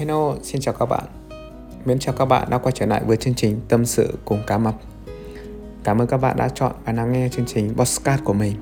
Hello, 0.00 0.36
xin 0.42 0.60
chào 0.60 0.74
các 0.74 0.86
bạn. 0.86 1.04
Mến 1.84 1.98
chào 1.98 2.14
các 2.18 2.24
bạn 2.24 2.50
đã 2.50 2.58
quay 2.58 2.72
trở 2.72 2.86
lại 2.86 3.02
với 3.06 3.16
chương 3.16 3.34
trình 3.34 3.60
Tâm 3.68 3.86
sự 3.86 4.18
cùng 4.24 4.42
cá 4.46 4.58
mập. 4.58 4.74
Cảm 5.84 5.98
ơn 5.98 6.06
các 6.06 6.16
bạn 6.16 6.36
đã 6.36 6.48
chọn 6.48 6.72
và 6.84 6.92
lắng 6.92 7.12
nghe 7.12 7.28
chương 7.28 7.46
trình 7.46 7.74
podcast 7.74 8.24
của 8.24 8.32
mình. 8.32 8.56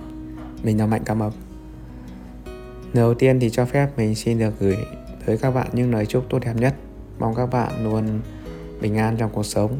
Mình 0.62 0.78
là 0.78 0.86
Mạnh 0.86 1.04
Cá 1.04 1.14
mập. 1.14 1.32
Đầu 2.92 3.14
tiên 3.14 3.40
thì 3.40 3.50
cho 3.50 3.64
phép 3.64 3.88
mình 3.96 4.14
xin 4.14 4.38
được 4.38 4.54
gửi 4.60 4.76
tới 5.26 5.38
các 5.38 5.50
bạn 5.50 5.68
những 5.72 5.92
lời 5.92 6.06
chúc 6.06 6.24
tốt 6.30 6.38
đẹp 6.38 6.54
nhất. 6.56 6.74
Mong 7.18 7.34
các 7.34 7.46
bạn 7.46 7.84
luôn 7.84 8.20
bình 8.80 8.96
an 8.96 9.16
trong 9.18 9.30
cuộc 9.32 9.46
sống, 9.46 9.76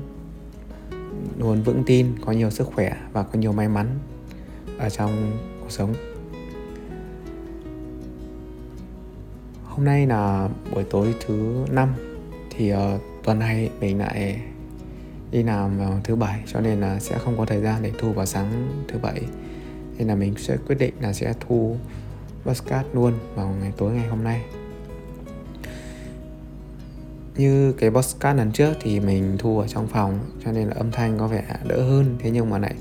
luôn 1.38 1.62
vững 1.62 1.83
tin, 1.86 2.06
có 2.27 2.33
nhiều 2.33 2.50
sức 2.50 2.66
khỏe 2.75 2.97
và 3.12 3.22
có 3.22 3.38
nhiều 3.38 3.52
may 3.52 3.69
mắn 3.69 3.98
ở 4.78 4.91
trong 4.91 5.38
cuộc 5.61 5.70
sống. 5.70 5.95
Hôm 9.78 9.84
nay 9.84 10.06
là 10.06 10.48
buổi 10.74 10.84
tối 10.84 11.14
thứ 11.27 11.64
năm 11.70 11.95
thì 12.50 12.73
uh, 12.73 12.78
tuần 13.24 13.38
này 13.38 13.70
mình 13.80 13.98
lại 13.98 14.41
đi 15.30 15.42
làm 15.42 15.78
vào 15.78 16.00
thứ 16.05 16.16
bảy 16.16 16.42
cho 16.46 16.60
nên 16.60 16.80
là 16.80 17.00
sẽ 17.00 17.19
không 17.19 17.38
có 17.38 17.45
thời 17.45 17.60
gian 17.60 17.83
để 17.83 17.92
thu 17.98 18.12
vào 18.12 18.27
sáng 18.27 18.69
thứ 18.88 18.98
bảy. 18.98 19.20
Nên 19.98 20.09
là 20.09 20.14
mình 20.14 20.34
sẽ 20.36 20.56
quyết 20.66 20.78
định 20.78 20.95
là 21.00 21.12
sẽ 21.12 21.34
thu 21.41 21.77
podcast 22.45 22.86
luôn 22.92 23.12
vào 23.34 23.55
ngày 23.60 23.72
tối 23.77 23.92
ngày 23.92 24.06
hôm 24.09 24.24
nay. 24.24 24.42
Như 27.36 27.72
cái 27.72 27.91
podcast 27.91 28.38
lần 28.38 28.52
trước 28.52 28.72
thì 28.80 29.00
mình 29.00 29.36
thu 29.38 29.58
ở 29.58 29.69
trong 29.69 29.86
phòng 29.86 30.19
cho 30.44 30.53
nên 30.53 30.69
là 30.69 30.75
âm 30.75 30.91
thanh 30.91 31.19
có 31.19 31.27
vẻ 31.27 31.44
đỡ 31.69 31.83
hơn 31.83 32.16
thế 32.19 32.31
nhưng 32.31 32.50
mà 32.50 32.58
lại 32.58 32.75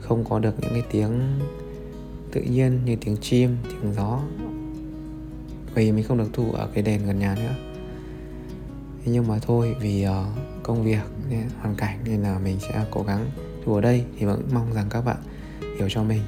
không 0.00 0.24
có 0.24 0.38
được 0.38 0.54
những 0.60 0.72
cái 0.72 0.82
tiếng 0.90 1.40
tự 2.32 2.40
nhiên 2.40 2.80
như 2.84 2.96
tiếng 2.96 3.16
chim 3.16 3.56
tiếng 3.82 3.92
gió 3.92 4.20
vì 5.74 5.92
mình 5.92 6.04
không 6.04 6.18
được 6.18 6.28
thu 6.32 6.52
ở 6.52 6.68
cái 6.74 6.82
đèn 6.82 7.06
gần 7.06 7.18
nhà 7.18 7.34
nữa. 7.34 7.54
Thế 9.04 9.12
nhưng 9.12 9.28
mà 9.28 9.38
thôi 9.38 9.76
vì 9.80 10.06
uh, 10.06 10.12
công 10.62 10.84
việc 10.84 11.02
nên, 11.30 11.40
hoàn 11.60 11.74
cảnh 11.74 11.98
nên 12.04 12.22
là 12.22 12.38
mình 12.38 12.58
sẽ 12.60 12.84
cố 12.90 13.02
gắng 13.02 13.30
thu 13.64 13.74
ở 13.74 13.80
đây 13.80 14.04
thì 14.18 14.26
vẫn 14.26 14.48
mong 14.52 14.72
rằng 14.74 14.86
các 14.90 15.00
bạn 15.00 15.16
hiểu 15.78 15.88
cho 15.90 16.02
mình. 16.02 16.22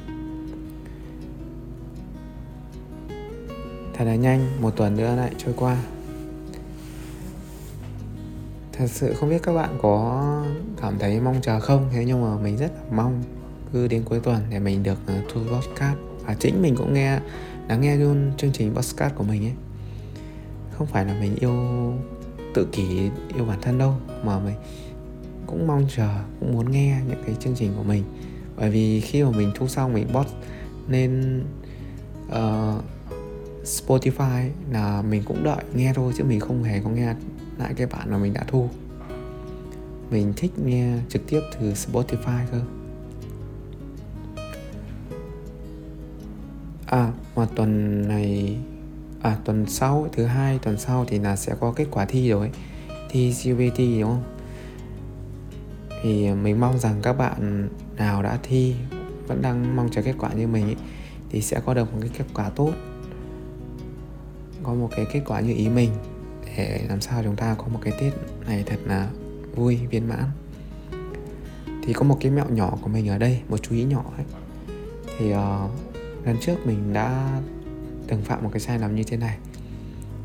Thật 3.94 4.04
là 4.04 4.14
nhanh 4.14 4.62
một 4.62 4.76
tuần 4.76 4.96
nữa 4.96 5.16
lại 5.16 5.32
trôi 5.38 5.54
qua. 5.56 5.76
Thật 8.72 8.86
sự 8.90 9.14
không 9.14 9.28
biết 9.28 9.42
các 9.42 9.52
bạn 9.52 9.78
có 9.82 10.22
cảm 10.80 10.98
thấy 10.98 11.20
mong 11.20 11.40
chờ 11.42 11.60
không? 11.60 11.88
Thế 11.92 12.04
nhưng 12.04 12.22
mà 12.22 12.42
mình 12.42 12.56
rất 12.56 12.72
là 12.74 12.96
mong 12.96 13.22
cứ 13.72 13.88
đến 13.88 14.02
cuối 14.04 14.20
tuần 14.20 14.42
để 14.50 14.58
mình 14.58 14.82
được 14.82 14.98
ờ, 15.06 15.14
thu 15.32 15.40
podcast. 15.40 15.98
Và 16.26 16.34
chính 16.34 16.62
mình 16.62 16.76
cũng 16.76 16.94
nghe 16.94 17.18
lắng 17.68 17.80
nghe 17.80 17.96
luôn 17.96 18.32
chương 18.36 18.52
trình 18.52 18.74
podcast 18.74 19.14
của 19.14 19.24
mình 19.24 19.44
ấy. 19.44 19.55
Không 20.72 20.86
phải 20.86 21.05
là 21.05 21.20
mình 21.20 21.36
yêu 21.36 21.55
tự 22.54 22.69
kỷ 22.72 23.10
yêu 23.36 23.44
bản 23.44 23.58
thân 23.62 23.78
đâu 23.78 23.94
mà 24.24 24.38
mình 24.38 24.54
cũng 25.46 25.66
mong 25.66 25.86
chờ 25.96 26.08
cũng 26.41 26.52
muốn 26.52 26.70
nghe 26.70 27.00
những 27.08 27.22
cái 27.27 27.34
chương 27.41 27.54
trình 27.54 27.72
của 27.77 27.82
mình. 27.82 28.04
Bởi 28.56 28.70
vì 28.70 29.00
khi 29.00 29.22
mà 29.22 29.30
mình 29.30 29.50
thu 29.54 29.69
xong 29.69 29.92
mình 29.92 30.06
post 30.12 30.28
lên 30.88 31.42
uh, 32.28 32.84
Spotify 33.64 34.48
là 34.70 35.02
mình 35.02 35.22
cũng 35.24 35.44
đợi 35.44 35.64
nghe 35.74 35.92
thôi 35.94 36.12
chứ 36.16 36.24
mình 36.24 36.41
không 36.41 36.62
hề 36.62 36.80
có 36.80 36.91
nghe 36.91 37.14
lại 37.58 37.74
cái 37.76 37.86
bản 37.86 38.10
mà 38.10 38.19
mình 38.19 38.32
đã 38.32 38.44
thu. 38.47 38.69
Mình 40.10 40.32
thích 40.36 40.50
nghe 40.64 40.98
trực 41.08 41.22
tiếp 41.26 41.41
từ 41.60 41.72
Spotify 41.72 42.47
cơ. 42.52 42.60
À 46.92 47.12
mà 47.36 47.47
tuần 47.54 48.03
này 48.08 48.56
à 49.22 49.36
tuần 49.44 49.66
sau 49.66 50.08
thứ 50.12 50.25
hai 50.25 50.58
tuần 50.58 50.78
sau 50.78 51.04
thì 51.08 51.19
là 51.19 51.36
sẽ 51.36 51.54
có 51.60 51.72
kết 51.76 51.86
quả 51.91 52.04
thi 52.04 52.30
rồi. 52.30 52.50
Thi 53.10 53.32
CVT 53.32 53.78
đúng 53.78 54.03
không? 54.03 54.25
Thì 56.02 56.31
mình 56.34 56.60
mong 56.60 56.78
rằng 56.78 56.98
các 57.02 57.12
bạn 57.12 57.69
nào 57.97 58.22
đã 58.22 58.38
thi 58.42 58.75
vẫn 59.26 59.42
đang 59.42 59.76
mong 59.76 59.88
chờ 59.91 60.02
kết 60.02 60.14
quả 60.19 60.32
như 60.32 60.47
mình 60.47 60.64
ấy, 60.64 60.76
thì 61.31 61.42
sẽ 61.42 61.60
có 61.66 61.75
được 61.75 61.92
một 61.92 61.98
cái 62.00 62.10
kết 62.19 62.25
quả 62.34 62.50
tốt. 62.50 62.72
Có 64.62 64.75
một 64.75 64.88
cái 64.97 65.06
kết 65.12 65.22
quả 65.26 65.41
như 65.41 65.54
ý 65.54 65.69
mình 65.69 65.91
để 66.56 66.84
làm 66.88 67.00
sao 67.00 67.22
chúng 67.22 67.36
ta 67.36 67.54
có 67.58 67.64
một 67.66 67.78
cái 67.82 67.92
tết 68.00 68.12
này 68.47 68.64
thật 68.66 68.78
là 68.84 69.08
vui 69.54 69.78
viên 69.91 70.08
mãn. 70.08 70.25
Thì 71.84 71.92
có 71.92 72.04
một 72.04 72.19
cái 72.20 72.31
mẹo 72.31 72.47
nhỏ 72.50 72.78
của 72.82 72.88
mình 72.88 73.08
ở 73.08 73.19
đây 73.19 73.41
một 73.48 73.62
chú 73.62 73.75
ý 73.75 73.84
nhỏ 73.84 74.04
ấy. 74.16 74.26
Thì 75.19 75.34
uh, 75.34 75.91
lần 76.25 76.37
trước 76.41 76.66
mình 76.66 76.93
đã 76.93 77.41
từng 78.06 78.22
phạm 78.22 78.44
một 78.44 78.50
cái 78.53 78.60
sai 78.60 78.78
lầm 78.78 78.94
như 78.94 79.03
thế 79.05 79.16
này. 79.16 79.38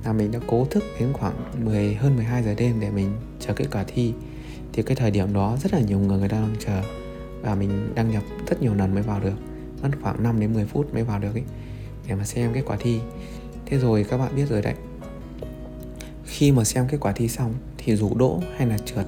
Là 0.06 0.14
mình 0.14 0.32
đã 0.32 0.40
cố 0.48 0.66
thức 0.66 0.84
đến 1.00 1.14
khoảng 1.14 1.66
10 1.66 1.96
hơn 1.96 2.16
12 2.16 2.44
giờ 2.44 2.54
đêm 2.58 2.80
để 2.80 2.92
mình 2.92 3.16
chờ 3.40 3.54
kết 3.54 3.66
quả 3.72 3.84
thi. 3.88 4.14
Thì 4.74 4.84
cái 4.84 4.96
thời 4.96 5.12
điểm 5.12 5.34
đó 5.34 5.58
rất 5.64 5.74
là 5.74 5.80
nhiều 5.80 6.00
người 6.00 6.20
người 6.20 6.30
ta 6.30 6.38
đang 6.38 6.56
chờ. 6.60 6.82
Và 7.42 7.56
mình 7.56 7.92
đăng 7.96 8.12
nhập 8.12 8.24
rất 8.48 8.62
nhiều 8.62 8.74
lần 8.74 8.94
mới 8.94 9.04
vào 9.04 9.20
được. 9.20 9.36
Mất 9.82 9.90
khoảng 10.02 10.24
5 10.24 10.40
đến 10.40 10.54
10 10.54 10.66
phút 10.66 10.94
mới 10.94 11.04
vào 11.04 11.20
được 11.20 11.34
ấy 11.34 11.44
để 12.08 12.16
mà 12.16 12.24
xem 12.26 12.54
kết 12.54 12.64
quả 12.66 12.78
thi. 12.80 13.00
Thế 13.66 13.78
rồi 13.78 14.06
các 14.10 14.18
bạn 14.18 14.36
biết 14.36 14.46
rồi 14.50 14.62
đấy. 14.62 14.76
Khi 16.26 16.52
mà 16.52 16.64
xem 16.64 16.88
kết 16.90 16.98
quả 17.02 17.12
thi 17.12 17.28
xong 17.28 17.54
thì 17.78 17.96
dù 17.96 18.16
đỗ 18.16 18.42
hay 18.58 18.68
là 18.68 18.78
trượt, 18.78 19.06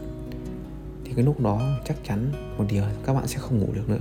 thì 1.05 1.11
cái 1.15 1.25
lúc 1.25 1.39
đó 1.39 1.61
chắc 1.87 1.97
chắn 2.07 2.31
một 2.57 2.65
điều, 2.69 2.83
các 3.05 3.13
bạn 3.13 3.27
sẽ 3.27 3.37
không 3.37 3.59
ngủ 3.59 3.67
được 3.73 3.89
nữa. 3.89 3.99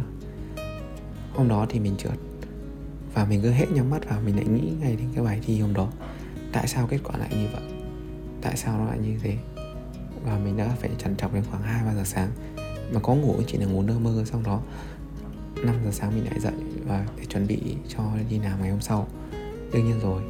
Hôm 1.35 1.49
đó 1.49 1.67
thì 1.69 1.81
mình 1.81 1.95
trượt 1.99 2.28
và 3.15 3.25
mình 3.25 3.41
cứ 3.43 3.51
hết 3.51 3.71
nhắm 3.71 3.91
mắt 3.91 4.09
vào, 4.09 4.21
mình 4.21 4.37
lại 4.37 4.45
nghĩ 4.45 4.73
ngay 4.81 4.97
đến 4.97 5.09
cái 5.15 5.25
bài 5.25 5.41
thi 5.47 5.61
hôm 5.61 5.75
đó. 5.75 5.89
Tại 6.53 6.69
sao 6.69 6.87
kết 6.87 6.99
quả 7.05 7.17
lại 7.17 7.29
như 7.31 7.49
vậy? 7.53 7.63
Tại 8.41 8.57
sao 8.57 8.79
nó 8.79 8.85
lại 8.85 8.99
như 8.99 9.19
thế? 9.23 9.37
Và 10.25 10.39
mình 10.39 10.57
đã 10.57 10.69
phải 10.81 10.91
trằn 10.99 11.17
trọc 11.17 11.35
đến 11.35 11.43
khoảng 11.51 11.63
2 11.63 11.85
ba 11.85 11.95
giờ 11.95 12.05
sáng. 12.05 12.29
Mà 12.93 13.01
có 13.01 13.15
ngủ, 13.15 13.35
chỉ 13.47 13.59
là 13.59 13.67
ngủ 13.67 13.83
nơ 13.83 13.99
mơ 13.99 14.25
xong 14.27 14.43
đó. 14.43 14.61
5 15.65 15.77
giờ 15.85 15.91
sáng 15.93 16.15
mình 16.15 16.25
lại 16.25 16.41
dậy 16.41 16.53
và 16.87 17.07
để 17.17 17.25
chuẩn 17.25 17.47
bị 17.47 17.59
cho 17.89 18.03
đi 18.31 18.39
làm 18.39 18.61
ngày 18.61 18.71
hôm 18.71 18.81
sau. 18.81 19.09
Đương 19.73 19.85
nhiên 19.85 20.01
rồi, 20.01 20.23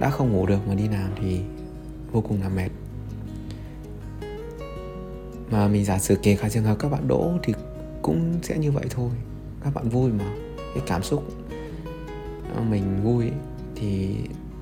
đã 0.00 0.10
không 0.10 0.32
ngủ 0.32 0.46
được 0.46 0.68
mà 0.68 0.74
đi 0.74 0.88
làm 0.88 1.10
thì 1.20 1.40
vô 2.12 2.20
cùng 2.20 2.42
là 2.42 2.48
mệt. 2.48 2.70
Mà 5.50 5.68
mình 5.68 5.84
giả 5.84 5.98
sử 5.98 6.18
kể 6.22 6.36
cả 6.36 6.48
trường 6.48 6.64
hợp 6.64 6.76
các 6.78 6.88
bạn 6.88 7.08
đỗ 7.08 7.32
thì 7.42 7.54
cũng 8.02 8.34
sẽ 8.42 8.58
như 8.58 8.72
vậy 8.72 8.84
thôi. 8.90 9.10
Các 9.64 9.74
bạn 9.74 9.88
vui 9.88 10.12
mà. 10.12 10.34
Cái 10.74 10.84
cảm 10.86 11.02
xúc 11.02 11.24
mình 12.70 13.02
vui 13.04 13.30
thì 13.76 14.16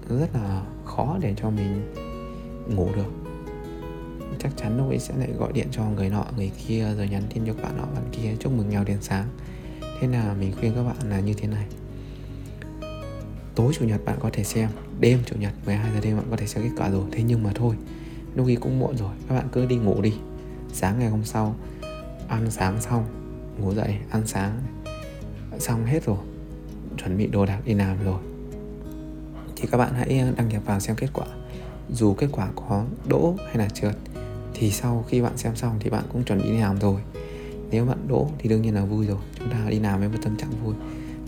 rất 0.08 0.34
là 0.34 0.62
khó 0.84 1.18
để 1.20 1.34
cho 1.36 1.50
mình 1.50 1.94
ngủ 2.68 2.88
được. 2.96 3.12
Chắc 4.38 4.56
chắn 4.56 4.76
lúc 4.76 4.88
ấy 4.88 4.98
sẽ 4.98 5.14
lại 5.16 5.28
gọi 5.38 5.52
điện 5.52 5.68
cho 5.70 5.84
người 5.84 6.08
nọ, 6.08 6.24
người 6.36 6.50
kia, 6.66 6.94
rồi 6.96 7.08
nhắn 7.08 7.22
tin 7.34 7.46
cho 7.46 7.54
bạn 7.54 7.76
nọ, 7.76 7.82
bạn 7.94 8.04
kia, 8.12 8.36
chúc 8.40 8.52
mừng 8.52 8.68
nhau 8.68 8.84
đến 8.84 8.98
sáng. 9.00 9.28
Thế 10.00 10.08
là 10.08 10.34
mình 10.40 10.52
khuyên 10.60 10.72
các 10.74 10.82
bạn 10.82 10.96
là 11.10 11.20
như 11.20 11.34
thế 11.34 11.48
này. 11.48 11.66
Tối 13.54 13.72
chủ 13.78 13.84
nhật 13.84 14.04
bạn 14.04 14.18
có 14.20 14.30
thể 14.32 14.44
xem, 14.44 14.68
đêm 15.00 15.18
chủ 15.26 15.36
nhật 15.38 15.52
12 15.66 15.90
giờ 15.94 16.00
đêm 16.02 16.16
bạn 16.16 16.26
có 16.30 16.36
thể 16.36 16.46
xem 16.46 16.64
kết 16.64 16.70
quả 16.76 16.90
rồi. 16.90 17.04
Thế 17.12 17.22
nhưng 17.22 17.42
mà 17.42 17.50
thôi, 17.54 17.76
lúc 18.34 18.46
ấy 18.46 18.56
cũng 18.56 18.78
muộn 18.78 18.96
rồi, 18.96 19.12
các 19.28 19.34
bạn 19.34 19.48
cứ 19.52 19.66
đi 19.66 19.76
ngủ 19.76 20.02
đi. 20.02 20.14
Sáng 20.72 20.98
ngày 20.98 21.08
hôm 21.08 21.24
sau, 21.24 21.56
ăn 22.28 22.50
sáng 22.50 22.80
xong, 22.80 23.04
ngủ 23.58 23.74
dậy, 23.74 23.96
ăn 24.10 24.26
sáng 24.26 24.60
xong 25.58 25.84
hết 25.84 26.04
rồi 26.04 26.18
chuẩn 27.04 27.18
bị 27.18 27.26
đồ 27.26 27.46
đạc 27.46 27.60
đi 27.64 27.74
làm 27.74 28.04
rồi. 28.04 28.18
Thì 29.56 29.68
các 29.70 29.78
bạn 29.78 29.94
hãy 29.94 30.18
ờ, 30.18 30.32
đăng 30.36 30.48
nhập 30.48 30.62
vào 30.66 30.80
xem 30.80 30.96
kết 30.96 31.08
quả. 31.12 31.26
Dù 31.90 32.14
kết 32.14 32.28
quả 32.32 32.48
có 32.56 32.84
đỗ 33.08 33.34
hay 33.46 33.56
là 33.56 33.68
trượt 33.68 33.96
thì 34.54 34.70
sau 34.70 35.04
khi 35.08 35.22
bạn 35.22 35.36
xem 35.36 35.56
xong 35.56 35.76
thì 35.80 35.90
bạn 35.90 36.04
cũng 36.12 36.24
chuẩn 36.24 36.38
bị 36.42 36.50
đi 36.50 36.58
làm 36.58 36.78
rồi. 36.78 37.00
Nếu 37.70 37.84
bạn 37.84 37.98
đỗ 38.08 38.30
thì 38.38 38.48
đương 38.48 38.62
nhiên 38.62 38.74
là 38.74 38.84
vui 38.84 39.06
rồi. 39.06 39.18
Chúng 39.38 39.50
ta 39.50 39.58
đi 39.68 39.78
làm 39.78 40.00
với 40.00 40.08
một 40.08 40.18
tâm 40.22 40.36
trạng 40.36 40.50
vui. 40.64 40.74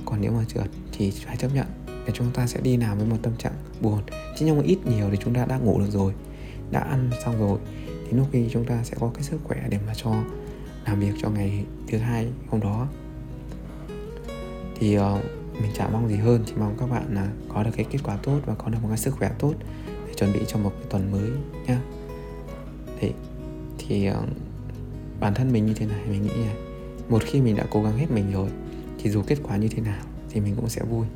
Còn 0.04 0.20
nếu 0.20 0.32
mà 0.32 0.44
trượt 0.48 0.66
thì 0.92 1.10
phải 1.10 1.36
chấp 1.36 1.54
nhận 1.54 1.66
để 2.06 2.12
chúng 2.14 2.30
ta 2.34 2.46
sẽ 2.46 2.60
đi 2.60 2.76
làm 2.76 2.98
với 2.98 3.06
một 3.06 3.16
tâm 3.22 3.36
trạng 3.36 3.52
buồn. 3.80 4.02
Chứ 4.08 4.46
nhưng 4.46 4.56
mà 4.56 4.62
ít 4.66 4.78
nhiều 4.86 5.08
thì 5.10 5.16
chúng 5.24 5.34
ta 5.34 5.44
đã 5.44 5.58
ngủ 5.58 5.80
được 5.80 5.90
rồi 5.90 6.12
đã 6.70 6.80
ăn 6.80 7.10
xong 7.24 7.38
rồi. 7.38 7.58
Thì 7.86 8.16
lúc 8.16 8.26
khi 8.32 8.48
chúng 8.52 8.64
ta 8.64 8.84
sẽ 8.84 8.96
có 9.00 9.10
cái 9.14 9.22
sức 9.22 9.40
khỏe 9.44 9.62
để 9.68 9.78
mà 9.86 9.94
cho 9.94 10.14
làm 10.86 11.00
việc 11.00 11.12
cho 11.22 11.30
ngày 11.30 11.64
thứ 11.88 11.98
hai 11.98 12.28
hôm 12.50 12.60
đó. 12.60 12.88
Thì 14.78 14.98
uh, 14.98 15.04
mình 15.60 15.70
chả 15.74 15.88
mong 15.88 16.08
gì 16.08 16.16
hơn, 16.16 16.42
chỉ 16.46 16.52
mong 16.58 16.76
các 16.78 16.90
bạn 16.90 17.14
là 17.14 17.28
có 17.48 17.62
được 17.62 17.70
cái 17.76 17.86
kết 17.90 17.98
quả 18.02 18.16
tốt 18.16 18.40
và 18.46 18.54
có 18.54 18.68
được 18.68 18.78
một 18.82 18.88
cái 18.88 18.98
sức 18.98 19.14
khỏe 19.14 19.30
tốt 19.38 19.54
để 20.06 20.14
chuẩn 20.14 20.32
bị 20.32 20.40
cho 20.46 20.58
một 20.58 20.72
cái 20.74 20.86
tuần 20.90 21.12
mới 21.12 21.30
nhá. 21.66 21.80
Thì 23.00 23.12
thì 23.78 24.06
ờ, 24.06 24.22
bản 25.20 25.34
thân 25.34 25.52
mình 25.52 25.66
như 25.66 25.74
thế 25.74 25.86
này, 25.86 26.00
mình 26.08 26.22
nghĩ 26.22 26.34
là 26.34 26.54
một 27.08 27.22
khi 27.24 27.40
mình 27.40 27.56
đã 27.56 27.66
cố 27.70 27.82
gắng 27.82 27.98
hết 27.98 28.10
mình 28.10 28.32
rồi, 28.32 28.48
thì 28.98 29.10
dù 29.10 29.22
kết 29.26 29.38
quả 29.42 29.56
như 29.56 29.68
thế 29.68 29.82
nào 29.82 30.02
thì 30.30 30.40
mình 30.40 30.54
cũng 30.56 30.68
sẽ 30.68 30.82
vui. 30.82 31.06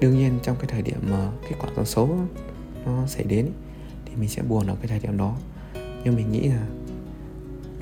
Đương 0.00 0.16
nhiên 0.16 0.38
trong 0.42 0.56
cái 0.56 0.66
thời 0.68 0.82
điểm 0.82 0.98
mà 1.10 1.30
kết 1.48 1.56
quả 1.60 1.70
nó 1.76 1.84
xấu 1.84 2.18
nó 2.86 3.06
xảy 3.06 3.24
đến 3.24 3.50
thì 4.04 4.12
mình 4.16 4.28
sẽ 4.28 4.42
buồn 4.42 4.66
ở 4.66 4.76
cái 4.76 4.86
thời 4.86 4.98
điểm 4.98 5.16
đó. 5.16 5.36
Nhưng 6.04 6.16
mình 6.16 6.32
nghĩ 6.32 6.48
là 6.48 6.66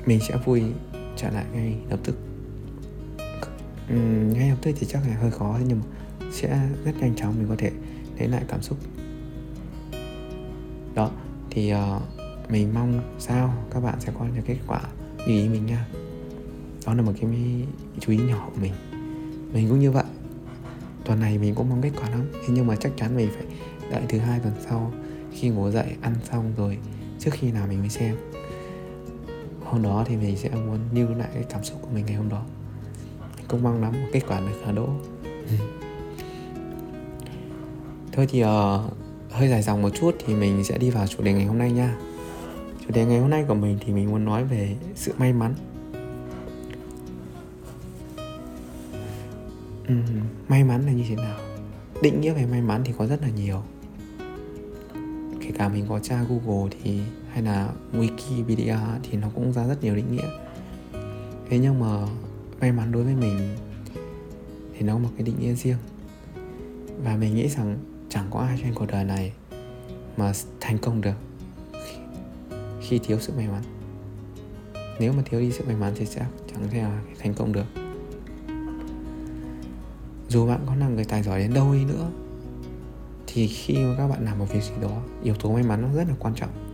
mình 0.05 0.19
sẽ 0.27 0.37
vui 0.45 0.63
trở 1.17 1.29
lại 1.29 1.45
ngay 1.53 1.75
lập 1.89 1.99
tức 2.03 2.15
um, 3.89 4.33
ngay 4.33 4.49
lập 4.49 4.57
tức 4.61 4.75
thì 4.79 4.87
chắc 4.87 5.01
là 5.07 5.15
hơi 5.15 5.31
khó 5.31 5.59
nhưng 5.67 5.79
mà 5.79 5.85
sẽ 6.31 6.69
rất 6.85 6.91
nhanh 6.99 7.15
chóng 7.15 7.35
mình 7.37 7.47
có 7.49 7.55
thể 7.57 7.71
lấy 8.19 8.27
lại 8.27 8.43
cảm 8.47 8.61
xúc. 8.61 8.77
Đó 10.95 11.11
thì 11.49 11.73
uh, 11.73 11.79
mình 12.49 12.73
mong 12.73 13.15
sao 13.19 13.53
các 13.71 13.79
bạn 13.79 13.95
sẽ 13.99 14.13
có 14.19 14.25
được 14.35 14.41
kết 14.45 14.57
quả 14.67 14.81
như 15.17 15.25
ý 15.25 15.49
mình 15.49 15.65
nha. 15.65 15.85
Đó 16.85 16.93
là 16.93 17.01
một 17.01 17.13
cái 17.21 17.29
chú 17.99 18.11
ý 18.11 18.17
nhỏ 18.17 18.49
của 18.53 18.61
mình. 18.61 18.73
Mình 19.53 19.69
cũng 19.69 19.79
như 19.79 19.91
vậy. 19.91 20.03
Tuần 21.05 21.19
này 21.19 21.37
mình 21.37 21.55
cũng 21.55 21.69
mong 21.69 21.81
kết 21.81 21.91
quả 22.01 22.09
lắm 22.09 22.29
thế 22.33 22.47
nhưng 22.47 22.67
mà 22.67 22.75
chắc 22.75 22.91
chắn 22.97 23.15
mình 23.15 23.29
phải 23.35 23.45
đợi 23.91 24.01
thứ 24.09 24.17
hai 24.17 24.39
tuần 24.39 24.53
sau 24.69 24.91
khi 25.31 25.49
ngủ 25.49 25.71
dậy 25.71 25.95
ăn 26.01 26.13
xong 26.31 26.53
rồi 26.57 26.77
trước 27.19 27.31
khi 27.33 27.51
nào 27.51 27.67
mình 27.67 27.79
mới 27.79 27.89
xem. 27.89 28.15
Hôm 29.63 29.81
đó 29.81 30.03
thì 30.07 30.15
mình 30.15 30.37
sẽ 30.37 30.49
muốn 30.49 30.79
lưu 30.93 31.09
lại 31.09 31.29
cái 31.33 31.43
cảm 31.49 31.63
xúc 31.63 31.79
của 31.81 31.89
mình 31.93 32.05
ngày 32.05 32.15
hôm 32.15 32.29
đó 32.29 32.45
cũng 33.53 33.63
mong 33.63 33.81
lắm 33.81 33.93
kết 34.11 34.21
quả 34.27 34.39
được 34.39 34.65
là 34.65 34.71
đỗ. 34.71 34.89
Thôi 38.11 38.27
thì 38.29 38.43
uh, 38.43 38.49
hơi 39.31 39.49
dài 39.49 39.61
dòng 39.61 39.81
một 39.81 39.89
chút 39.89 40.15
thì 40.25 40.35
mình 40.35 40.63
sẽ 40.63 40.77
đi 40.77 40.89
vào 40.89 41.07
chủ 41.07 41.23
đề 41.23 41.33
ngày 41.33 41.45
hôm 41.45 41.57
nay 41.57 41.71
nha. 41.71 41.95
Chủ 42.79 42.93
đề 42.93 43.05
ngày 43.05 43.19
hôm 43.19 43.29
nay 43.29 43.45
của 43.47 43.53
mình 43.53 43.77
thì 43.85 43.93
mình 43.93 44.11
muốn 44.11 44.25
nói 44.25 44.43
về 44.43 44.75
sự 44.95 45.13
may 45.17 45.33
mắn. 45.33 45.53
Uhm, 49.91 50.21
may 50.47 50.63
mắn 50.63 50.85
là 50.85 50.91
như 50.91 51.03
thế 51.09 51.15
nào? 51.15 51.37
Định 52.01 52.21
nghĩa 52.21 52.33
về 52.33 52.45
may 52.45 52.61
mắn 52.61 52.81
thì 52.85 52.93
có 52.97 53.07
rất 53.07 53.21
là 53.21 53.29
nhiều. 53.29 53.61
Kể 55.41 55.51
cả 55.57 55.69
mình 55.69 55.85
có 55.89 55.99
tra 55.99 56.23
google 56.23 56.71
thì 56.83 56.99
hay 57.31 57.43
là 57.43 57.69
wikipedia 57.93 58.77
thì 59.03 59.17
nó 59.17 59.27
cũng 59.35 59.53
ra 59.53 59.67
rất 59.67 59.83
nhiều 59.83 59.95
định 59.95 60.11
nghĩa. 60.11 60.29
Thế 61.49 61.59
nhưng 61.59 61.79
mà 61.79 62.07
may 62.63 62.71
mắn 62.71 62.91
đối 62.91 63.03
với 63.03 63.15
mình 63.15 63.55
thì 64.73 64.81
nó 64.81 64.93
có 64.93 64.99
một 64.99 65.09
cái 65.17 65.25
định 65.25 65.35
nghĩa 65.39 65.53
riêng. 65.53 65.77
Và 67.03 67.15
mình 67.15 67.35
nghĩ 67.35 67.47
rằng 67.47 67.77
chẳng 68.09 68.27
có 68.31 68.39
ai 68.39 68.59
trên 68.63 68.73
cuộc 68.73 68.85
đời 68.85 69.03
này 69.03 69.33
mà 70.17 70.31
thành 70.59 70.77
công 70.77 71.01
được 71.01 71.15
khi, 71.71 71.97
khi 72.81 72.99
thiếu 72.99 73.17
sự 73.19 73.33
may 73.37 73.47
mắn. 73.47 73.63
Nếu 74.99 75.13
mà 75.13 75.23
thiếu 75.25 75.39
đi 75.39 75.51
sự 75.51 75.63
may 75.67 75.75
mắn 75.75 75.93
thì 75.95 76.05
sẽ 76.05 76.25
chẳng 76.53 76.69
thể 76.71 76.81
là 76.81 77.01
thành 77.19 77.33
công 77.33 77.53
được. 77.53 77.65
Dù 80.29 80.47
bạn 80.47 80.59
có 80.65 80.75
là 80.75 80.87
người 80.87 81.05
tài 81.05 81.23
giỏi 81.23 81.39
đến 81.39 81.53
đâu 81.53 81.73
đi 81.73 81.85
nữa 81.85 82.11
thì 83.27 83.47
khi 83.47 83.73
mà 83.77 83.95
các 83.97 84.07
bạn 84.07 84.25
làm 84.25 84.39
một 84.39 84.45
việc 84.53 84.63
gì 84.63 84.73
đó 84.81 85.01
yếu 85.23 85.35
tố 85.35 85.53
may 85.53 85.63
mắn 85.63 85.81
nó 85.81 85.87
rất 85.95 86.07
là 86.07 86.15
quan 86.19 86.35
trọng. 86.35 86.73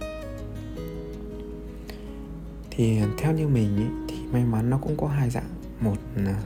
Thì 2.71 2.99
theo 3.17 3.33
như 3.33 3.47
mình 3.47 3.77
ý, 3.77 3.85
thì 4.07 4.25
may 4.31 4.45
mắn 4.45 4.69
nó 4.69 4.77
cũng 4.77 4.97
có 4.97 5.07
hai 5.07 5.29
dạng 5.29 5.58
một 5.81 5.97
là 6.15 6.41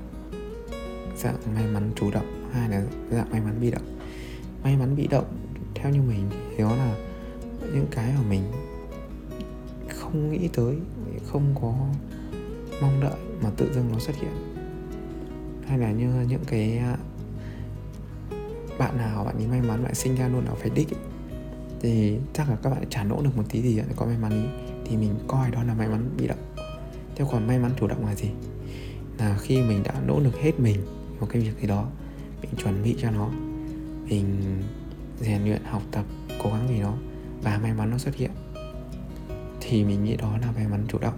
dạng 1.17 1.35
may 1.55 1.67
mắn 1.67 1.91
chủ 1.95 2.11
động 2.11 2.49
hai 2.53 2.69
là 2.69 2.83
dạng 3.11 3.31
may 3.31 3.41
mắn 3.41 3.57
bị 3.61 3.71
động. 3.71 3.99
May 4.63 4.77
mắn 4.77 4.95
bị 4.95 5.07
động 5.07 5.37
theo 5.75 5.91
như 5.91 6.01
mình 6.01 6.29
thì 6.49 6.57
đó 6.57 6.75
là 6.75 6.95
những 7.73 7.87
cái 7.91 8.13
mà 8.17 8.21
mình 8.29 8.43
không 9.89 10.31
nghĩ 10.31 10.47
tới 10.47 10.77
không 11.31 11.55
có 11.61 11.73
mong 12.81 12.99
đợi 13.01 13.19
mà 13.43 13.49
tự 13.57 13.73
dưng 13.73 13.89
nó 13.91 13.99
xuất 13.99 14.15
hiện. 14.15 14.33
Hay 15.67 15.77
là 15.77 15.91
như 15.91 16.25
những 16.29 16.43
cái 16.47 16.77
à, 16.77 16.97
bạn 18.77 18.97
nào 18.97 19.23
bạn 19.25 19.35
ấy 19.35 19.47
may 19.47 19.61
mắn 19.61 19.83
bạn 19.83 19.95
sinh 19.95 20.15
ra 20.15 20.27
luôn 20.27 20.45
ở 20.45 20.55
phải 20.55 20.69
đích 20.69 20.93
ấy, 20.93 20.99
thì 21.81 22.17
chắc 22.33 22.49
là 22.49 22.55
các 22.63 22.69
bạn 22.69 22.83
trả 22.89 23.03
nỗ 23.03 23.21
được 23.21 23.37
một 23.37 23.43
tí 23.49 23.61
gì 23.61 23.77
để 23.77 23.93
có 23.95 24.05
may 24.05 24.17
mắn 24.17 24.31
ý 24.31 24.67
thì 24.85 24.97
mình 24.97 25.15
coi 25.27 25.51
đó 25.51 25.63
là 25.63 25.73
may 25.73 25.87
mắn 25.87 26.09
bị 26.17 26.27
động. 26.27 26.53
Theo 27.15 27.27
còn 27.31 27.47
may 27.47 27.59
mắn 27.59 27.71
chủ 27.79 27.87
động 27.87 28.05
là 28.05 28.15
gì? 28.15 28.29
Là 29.17 29.37
khi 29.41 29.61
mình 29.61 29.83
đã 29.83 29.93
nỗ 30.07 30.19
lực 30.19 30.37
hết 30.37 30.59
mình 30.59 30.79
một 31.19 31.27
cái 31.29 31.41
việc 31.41 31.61
gì 31.61 31.67
đó 31.67 31.87
mình 32.41 32.51
chuẩn 32.63 32.83
bị 32.83 32.95
cho 33.01 33.11
nó 33.11 33.29
mình 34.09 34.41
rèn 35.21 35.43
luyện 35.43 35.63
học 35.63 35.81
tập 35.91 36.05
cố 36.43 36.49
gắng 36.49 36.67
vì 36.69 36.79
nó 36.79 36.93
và 37.41 37.59
may 37.63 37.73
mắn 37.73 37.91
nó 37.91 37.97
xuất 37.97 38.15
hiện 38.15 38.31
thì 39.61 39.83
mình 39.83 40.03
nghĩ 40.03 40.15
đó 40.15 40.37
là 40.41 40.51
may 40.51 40.67
mắn 40.67 40.85
chủ 40.87 40.97
động. 40.99 41.13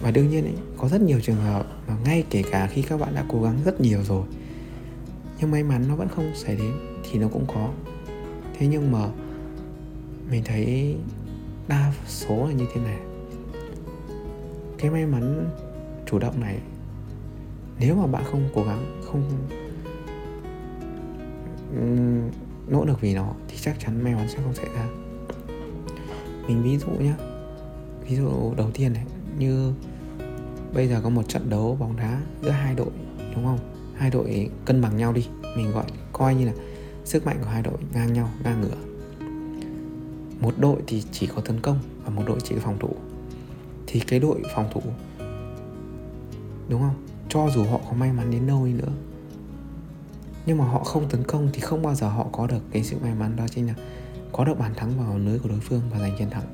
Và 0.00 0.10
đương 0.10 0.30
nhiên 0.30 0.44
ấy, 0.44 0.54
có 0.76 0.88
rất 0.88 1.00
nhiều 1.00 1.20
trường 1.20 1.36
hợp 1.36 1.66
mà 1.88 1.96
ngay 2.04 2.24
kể 2.30 2.42
cả 2.50 2.66
khi 2.66 2.82
các 2.82 3.00
bạn 3.00 3.14
đã 3.14 3.24
cố 3.28 3.42
gắng 3.42 3.58
rất 3.64 3.80
nhiều 3.80 4.02
rồi 4.02 4.24
nhưng 5.40 5.50
may 5.50 5.62
mắn 5.62 5.84
nó 5.88 5.96
vẫn 5.96 6.08
không 6.08 6.32
xảy 6.34 6.56
đến 6.56 6.72
thì 7.10 7.18
nó 7.18 7.28
cũng 7.28 7.46
có. 7.46 7.70
Thế 8.58 8.66
nhưng 8.66 8.92
mà 8.92 9.08
mình 10.30 10.42
thấy 10.44 10.96
đa 11.68 11.92
số 12.06 12.46
là 12.46 12.52
như 12.52 12.66
thế 12.74 12.80
này. 12.80 12.98
Cái 14.78 14.90
may 14.90 15.06
mắn 15.06 15.50
chủ 16.06 16.18
động 16.18 16.40
này 16.40 16.58
nếu 17.82 17.94
mà 17.94 18.06
bạn 18.06 18.24
không 18.30 18.48
cố 18.54 18.62
gắng, 18.62 19.00
không 19.04 19.22
nỗ 22.68 22.84
lực 22.84 23.00
vì 23.00 23.14
nó, 23.14 23.32
thì 23.48 23.56
chắc 23.60 23.80
chắn 23.80 24.04
may 24.04 24.14
mắn 24.14 24.28
sẽ 24.28 24.38
không 24.44 24.54
xảy 24.54 24.66
ra. 24.74 24.86
Mình 26.48 26.62
ví 26.62 26.78
dụ 26.78 26.86
nhé 26.86 27.12
ví 28.08 28.16
dụ 28.16 28.54
đầu 28.56 28.70
tiên 28.74 28.92
này, 28.92 29.04
như 29.38 29.72
bây 30.74 30.88
giờ 30.88 31.00
có 31.04 31.10
một 31.10 31.28
trận 31.28 31.50
đấu 31.50 31.76
bóng 31.80 31.96
đá 31.96 32.20
giữa 32.42 32.50
hai 32.50 32.74
đội, 32.74 32.90
đúng 33.34 33.44
không? 33.44 33.58
Hai 33.94 34.10
đội 34.10 34.50
cân 34.64 34.82
bằng 34.82 34.96
nhau 34.96 35.12
đi, 35.12 35.26
mình 35.56 35.72
gọi, 35.72 35.84
coi 36.12 36.34
như 36.34 36.46
là 36.46 36.52
sức 37.04 37.26
mạnh 37.26 37.36
của 37.40 37.48
hai 37.48 37.62
đội 37.62 37.78
ngang 37.94 38.12
nhau, 38.12 38.30
ngang 38.44 38.60
ngửa. 38.60 38.76
Một 40.40 40.54
đội 40.58 40.82
thì 40.86 41.02
chỉ 41.12 41.26
có 41.26 41.42
tấn 41.42 41.60
công 41.60 41.78
và 42.04 42.10
một 42.10 42.22
đội 42.26 42.38
chỉ 42.44 42.54
có 42.54 42.60
phòng 42.60 42.78
thủ. 42.78 42.90
Thì 43.86 44.00
cái 44.00 44.20
đội 44.20 44.42
phòng 44.54 44.70
thủ, 44.72 44.82
đúng 46.68 46.80
không? 46.80 46.94
Cho 47.32 47.50
dù 47.54 47.64
họ 47.64 47.80
có 47.88 47.92
may 47.92 48.12
mắn 48.12 48.30
đến 48.30 48.46
đâu 48.46 48.66
đi 48.66 48.72
nữa. 48.72 48.92
Nhưng 50.46 50.58
mà 50.58 50.64
họ 50.64 50.84
không 50.84 51.08
tấn 51.08 51.24
công 51.24 51.48
thì 51.52 51.60
không 51.60 51.82
bao 51.82 51.94
giờ 51.94 52.08
họ 52.08 52.26
có 52.32 52.46
được 52.46 52.62
cái 52.70 52.84
sự 52.84 52.96
may 53.02 53.14
mắn 53.14 53.36
đó 53.36 53.44
chính 53.48 53.66
là 53.66 53.74
có 54.32 54.44
được 54.44 54.58
bàn 54.58 54.74
thắng 54.76 54.98
vào 54.98 55.18
lưới 55.18 55.38
của 55.38 55.48
đối 55.48 55.60
phương 55.60 55.80
và 55.90 55.98
giành 55.98 56.16
chiến 56.18 56.30
thắng. 56.30 56.44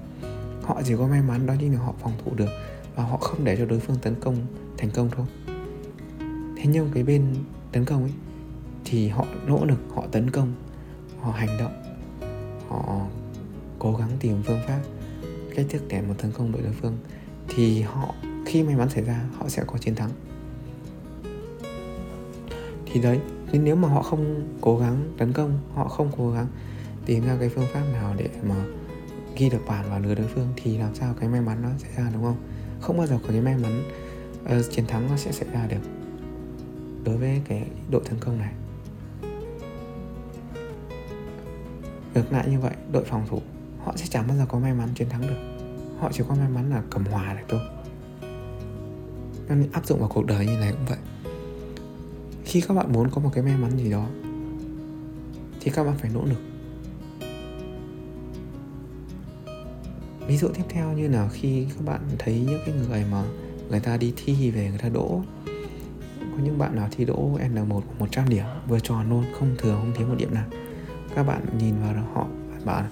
Họ 0.62 0.82
chỉ 0.84 0.94
có 0.96 1.06
may 1.06 1.22
mắn 1.22 1.46
đó 1.46 1.54
chính 1.60 1.74
là 1.74 1.80
họ 1.80 1.94
phòng 2.02 2.12
thủ 2.24 2.34
được 2.34 2.50
và 2.94 3.04
họ 3.04 3.16
không 3.16 3.44
để 3.44 3.56
cho 3.56 3.66
đối 3.66 3.80
phương 3.80 3.96
tấn 4.02 4.14
công, 4.20 4.36
thành 4.76 4.90
công 4.90 5.10
thôi. 5.10 5.26
Thế 6.56 6.64
nhưng 6.66 6.90
cái 6.94 7.02
bên 7.02 7.34
tấn 7.72 7.84
công 7.84 8.02
ấy 8.02 8.12
thì 8.84 9.08
họ 9.08 9.24
nỗ 9.46 9.64
lực, 9.64 9.78
họ 9.94 10.04
tấn 10.12 10.30
công, 10.30 10.52
họ 11.20 11.32
hành 11.32 11.58
động, 11.58 11.82
họ 12.68 13.06
cố 13.78 13.96
gắng 13.96 14.10
tìm 14.20 14.42
phương 14.46 14.60
pháp 14.66 14.80
cách 15.54 15.66
thức 15.68 15.82
để 15.88 16.02
một 16.02 16.14
tấn 16.18 16.32
công 16.32 16.52
đội 16.52 16.62
đối 16.62 16.72
phương. 16.72 16.98
Thì 17.48 17.80
họ, 17.82 18.14
khi 18.46 18.62
may 18.62 18.76
mắn 18.76 18.88
xảy 18.90 19.04
ra, 19.04 19.24
họ 19.38 19.48
sẽ 19.48 19.62
có 19.66 19.78
chiến 19.78 19.94
thắng 19.94 20.10
thì 22.98 23.04
đấy. 23.04 23.20
Nhưng 23.52 23.64
nếu 23.64 23.76
mà 23.76 23.88
họ 23.88 24.02
không 24.02 24.48
cố 24.60 24.78
gắng 24.78 25.12
tấn 25.18 25.32
công 25.32 25.58
họ 25.74 25.88
không 25.88 26.10
cố 26.16 26.30
gắng 26.30 26.46
tìm 27.06 27.26
ra 27.26 27.36
cái 27.40 27.48
phương 27.48 27.66
pháp 27.72 27.82
nào 27.92 28.14
để 28.16 28.28
mà 28.42 28.54
ghi 29.36 29.50
được 29.50 29.60
bàn 29.66 29.90
vào 29.90 30.00
lưới 30.00 30.14
đối 30.14 30.26
phương 30.26 30.48
thì 30.56 30.78
làm 30.78 30.94
sao 30.94 31.14
cái 31.20 31.28
may 31.28 31.40
mắn 31.40 31.62
nó 31.62 31.68
xảy 31.78 31.90
ra 31.96 32.10
đúng 32.14 32.22
không? 32.22 32.36
Không 32.80 32.98
bao 32.98 33.06
giờ 33.06 33.18
có 33.22 33.28
cái 33.28 33.40
may 33.40 33.56
mắn 33.56 33.82
uh, 34.44 34.72
chiến 34.72 34.86
thắng 34.86 35.10
nó 35.10 35.16
sẽ 35.16 35.32
xảy 35.32 35.48
ra 35.52 35.66
được 35.66 35.80
đối 37.04 37.16
với 37.16 37.42
cái 37.48 37.66
đội 37.90 38.02
tấn 38.04 38.18
công 38.20 38.38
này. 38.38 38.52
Ngược 42.14 42.32
lại 42.32 42.48
như 42.50 42.60
vậy 42.60 42.74
đội 42.92 43.04
phòng 43.04 43.26
thủ 43.28 43.42
họ 43.84 43.92
sẽ 43.96 44.06
chẳng 44.10 44.28
bao 44.28 44.36
giờ 44.36 44.46
có 44.48 44.58
may 44.58 44.74
mắn 44.74 44.88
chiến 44.94 45.08
thắng 45.08 45.22
được. 45.22 45.68
Họ 45.98 46.10
chỉ 46.12 46.24
có 46.28 46.34
may 46.34 46.48
mắn 46.48 46.70
là 46.70 46.82
cầm 46.90 47.04
hòa 47.04 47.34
được 47.34 47.46
thôi. 47.48 47.60
Nên 49.48 49.68
áp 49.72 49.86
dụng 49.86 50.00
vào 50.00 50.08
cuộc 50.14 50.26
đời 50.26 50.46
như 50.46 50.56
này 50.60 50.72
cũng 50.72 50.86
vậy 50.88 50.98
khi 52.48 52.60
các 52.60 52.74
bạn 52.74 52.92
muốn 52.92 53.10
có 53.10 53.20
một 53.20 53.30
cái 53.34 53.44
may 53.44 53.56
mắn 53.56 53.78
gì 53.78 53.90
đó, 53.90 54.06
thì 55.60 55.70
các 55.70 55.84
bạn 55.84 55.94
phải 55.98 56.10
nỗ 56.14 56.24
lực. 56.24 56.38
Ví 60.26 60.36
dụ 60.36 60.48
tiếp 60.48 60.62
theo 60.68 60.92
như 60.92 61.08
là 61.08 61.28
khi 61.32 61.66
các 61.74 61.84
bạn 61.84 62.00
thấy 62.18 62.44
những 62.48 62.60
cái 62.66 62.74
người 62.74 63.04
mà 63.10 63.24
người 63.70 63.80
ta 63.80 63.96
đi 63.96 64.12
thi 64.16 64.50
về, 64.50 64.68
người 64.68 64.78
ta 64.78 64.88
đỗ, 64.88 65.22
có 66.20 66.42
những 66.44 66.58
bạn 66.58 66.76
nào 66.76 66.88
thi 66.90 67.04
đỗ 67.04 67.38
N1 67.54 67.80
100 67.98 68.28
điểm, 68.28 68.44
vừa 68.68 68.80
tròn 68.80 69.10
luôn, 69.10 69.24
không 69.38 69.54
thừa, 69.58 69.74
không 69.80 69.92
thiếu 69.96 70.06
một 70.06 70.14
điểm 70.18 70.34
nào. 70.34 70.46
Các 71.14 71.22
bạn 71.22 71.42
nhìn 71.58 71.74
vào 71.80 72.04
họ 72.14 72.26
bạn 72.50 72.64
bảo 72.64 72.84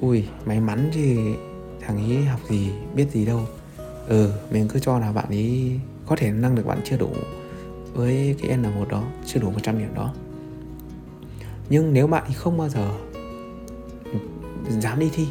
ui, 0.00 0.24
may 0.44 0.60
mắn 0.60 0.90
thì 0.92 1.18
thằng 1.80 1.96
ấy 1.96 2.24
học 2.24 2.40
gì, 2.48 2.70
biết 2.94 3.06
gì 3.10 3.26
đâu. 3.26 3.46
Ừ 4.06 4.32
mình 4.50 4.68
cứ 4.68 4.78
cho 4.78 4.98
là 4.98 5.12
bạn 5.12 5.28
ấy 5.28 5.80
có 6.06 6.16
thể 6.16 6.30
năng 6.30 6.54
lực 6.54 6.66
bạn 6.66 6.80
chưa 6.84 6.96
đủ 6.96 7.10
với 7.94 8.36
cái 8.42 8.58
N1 8.58 8.88
đó, 8.88 9.04
chưa 9.26 9.40
đủ 9.40 9.50
100 9.50 9.78
điểm 9.78 9.94
đó. 9.94 10.14
Nhưng 11.68 11.92
nếu 11.92 12.06
bạn 12.06 12.24
không 12.34 12.58
bao 12.58 12.68
giờ 12.68 12.90
dám 14.68 14.98
đi 14.98 15.10
thi 15.14 15.26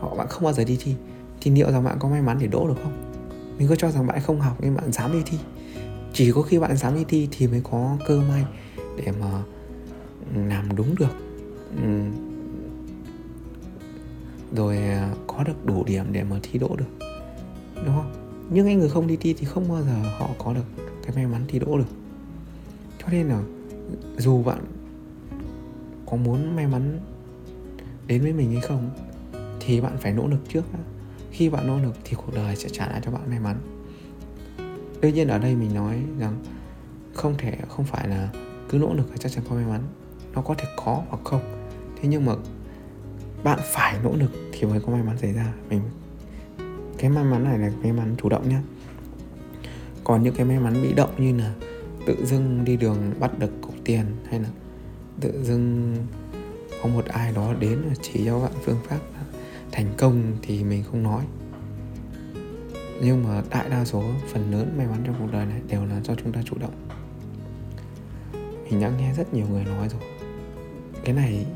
họ 0.00 0.14
bạn 0.14 0.28
không 0.28 0.44
bao 0.44 0.52
giờ 0.52 0.64
đi 0.64 0.76
thi, 0.80 0.94
thì 1.40 1.50
liệu 1.50 1.70
rằng 1.70 1.84
bạn 1.84 1.96
có 1.98 2.08
may 2.08 2.22
mắn 2.22 2.38
để 2.40 2.46
đỗ 2.46 2.68
được 2.68 2.74
không? 2.82 3.12
Mình 3.58 3.68
cứ 3.68 3.76
cho 3.76 3.90
rằng 3.90 4.06
bạn 4.06 4.20
không 4.20 4.40
học 4.40 4.56
nhưng 4.60 4.76
bạn 4.76 4.92
dám 4.92 5.12
đi 5.12 5.22
thi. 5.26 5.38
Chỉ 6.12 6.32
có 6.32 6.42
khi 6.42 6.58
bạn 6.58 6.76
dám 6.76 6.94
đi 6.94 7.04
thi 7.08 7.28
thì 7.30 7.46
mới 7.46 7.60
có 7.70 7.96
cơ 8.06 8.20
may 8.28 8.44
để 8.96 9.12
mà 9.20 9.42
ừ, 10.34 10.40
làm 10.48 10.76
đúng 10.76 10.94
được 10.98 11.16
ừ, 11.82 12.00
rồi 14.56 14.76
à, 14.76 15.14
có 15.26 15.44
được 15.44 15.66
đủ 15.66 15.84
điểm 15.84 16.04
để 16.12 16.22
mà 16.24 16.36
thi 16.42 16.58
đỗ 16.58 16.76
được, 16.76 17.06
đúng 17.74 17.94
không? 17.94 18.12
Nhưng 18.50 18.66
anh 18.66 18.78
người 18.78 18.88
không 18.88 19.06
đi 19.06 19.16
thi 19.16 19.34
thì 19.38 19.44
không 19.44 19.68
bao 19.68 19.82
giờ 19.82 19.94
họ 20.18 20.28
có 20.38 20.54
được 20.54 20.81
cái 21.02 21.16
may 21.16 21.26
mắn 21.26 21.44
thi 21.48 21.58
đỗ 21.58 21.78
được. 21.78 21.90
Cho 22.98 23.08
nên 23.12 23.28
là 23.28 23.42
dù 24.18 24.42
bạn 24.42 24.64
có 26.06 26.16
muốn 26.16 26.56
may 26.56 26.66
mắn 26.66 26.98
đến 28.06 28.22
với 28.22 28.32
mình 28.32 28.52
hay 28.52 28.60
không, 28.60 28.90
thì 29.60 29.80
bạn 29.80 29.96
phải 29.98 30.12
nỗ 30.12 30.28
lực 30.28 30.40
trước 30.48 30.62
khi 31.30 31.50
bạn 31.50 31.66
nỗ 31.66 31.78
lực 31.78 31.96
thì 32.04 32.16
cuộc 32.16 32.34
đời 32.34 32.56
sẽ 32.56 32.68
trả 32.68 32.86
lại 32.86 33.00
cho 33.04 33.10
bạn 33.10 33.30
may 33.30 33.40
mắn. 33.40 33.56
Đương 35.00 35.14
nhiên 35.14 35.28
ở 35.28 35.38
đây 35.38 35.56
mình 35.56 35.74
nói 35.74 36.02
rằng 36.18 36.42
không 37.14 37.34
thể, 37.38 37.58
không 37.68 37.84
phải 37.84 38.08
là 38.08 38.30
cứ 38.68 38.78
nỗ 38.78 38.94
lực 38.94 39.10
là 39.10 39.16
chắc 39.16 39.32
chắn 39.32 39.44
có 39.48 39.54
may 39.54 39.64
mắn. 39.64 39.80
Nó 40.34 40.42
có 40.42 40.54
thể 40.54 40.64
có 40.76 41.02
hoặc 41.08 41.20
không. 41.24 41.40
Thế 42.00 42.08
nhưng 42.08 42.26
mà 42.26 42.32
bạn 43.44 43.58
phải 43.62 43.98
nỗ 44.04 44.16
lực 44.16 44.30
thì 44.52 44.66
mới 44.66 44.80
có 44.80 44.92
may 44.92 45.02
mắn 45.02 45.18
xảy 45.18 45.32
ra. 45.32 45.52
Mình, 45.70 45.80
cái 46.98 47.10
may 47.10 47.24
mắn 47.24 47.44
này 47.44 47.58
là 47.58 47.70
may 47.82 47.92
mắn 47.92 48.14
chủ 48.18 48.28
động 48.28 48.48
nhé 48.48 48.58
còn 50.04 50.22
những 50.22 50.34
cái 50.34 50.46
may 50.46 50.58
mắn 50.58 50.82
bị 50.82 50.94
động 50.94 51.10
như 51.18 51.38
là 51.38 51.54
tự 52.06 52.26
dưng 52.26 52.64
đi 52.64 52.76
đường 52.76 52.98
bắt 53.20 53.38
được 53.38 53.50
cục 53.60 53.74
tiền 53.84 54.04
hay 54.30 54.40
là 54.40 54.48
tự 55.20 55.44
dưng 55.44 55.96
có 56.82 56.88
một 56.88 57.04
ai 57.04 57.32
đó 57.32 57.54
đến 57.60 57.82
chỉ 58.02 58.24
cho 58.24 58.40
bạn 58.40 58.52
phương 58.64 58.78
pháp 58.88 59.00
thành 59.72 59.94
công 59.98 60.22
thì 60.42 60.64
mình 60.64 60.84
không 60.90 61.02
nói. 61.02 61.24
Nhưng 63.02 63.24
mà 63.24 63.42
đại 63.50 63.68
đa 63.68 63.84
số 63.84 64.02
phần 64.32 64.50
lớn 64.50 64.74
may 64.78 64.86
mắn 64.86 65.02
trong 65.06 65.14
cuộc 65.18 65.32
đời 65.32 65.46
này 65.46 65.60
đều 65.68 65.84
là 65.84 66.00
do 66.00 66.14
chúng 66.14 66.32
ta 66.32 66.40
chủ 66.44 66.56
động. 66.60 66.88
Mình 68.64 68.80
đã 68.80 68.90
nghe 68.98 69.14
rất 69.14 69.34
nhiều 69.34 69.46
người 69.50 69.64
nói 69.64 69.88
rồi. 69.88 70.00
Cái 71.04 71.14
này, 71.14 71.46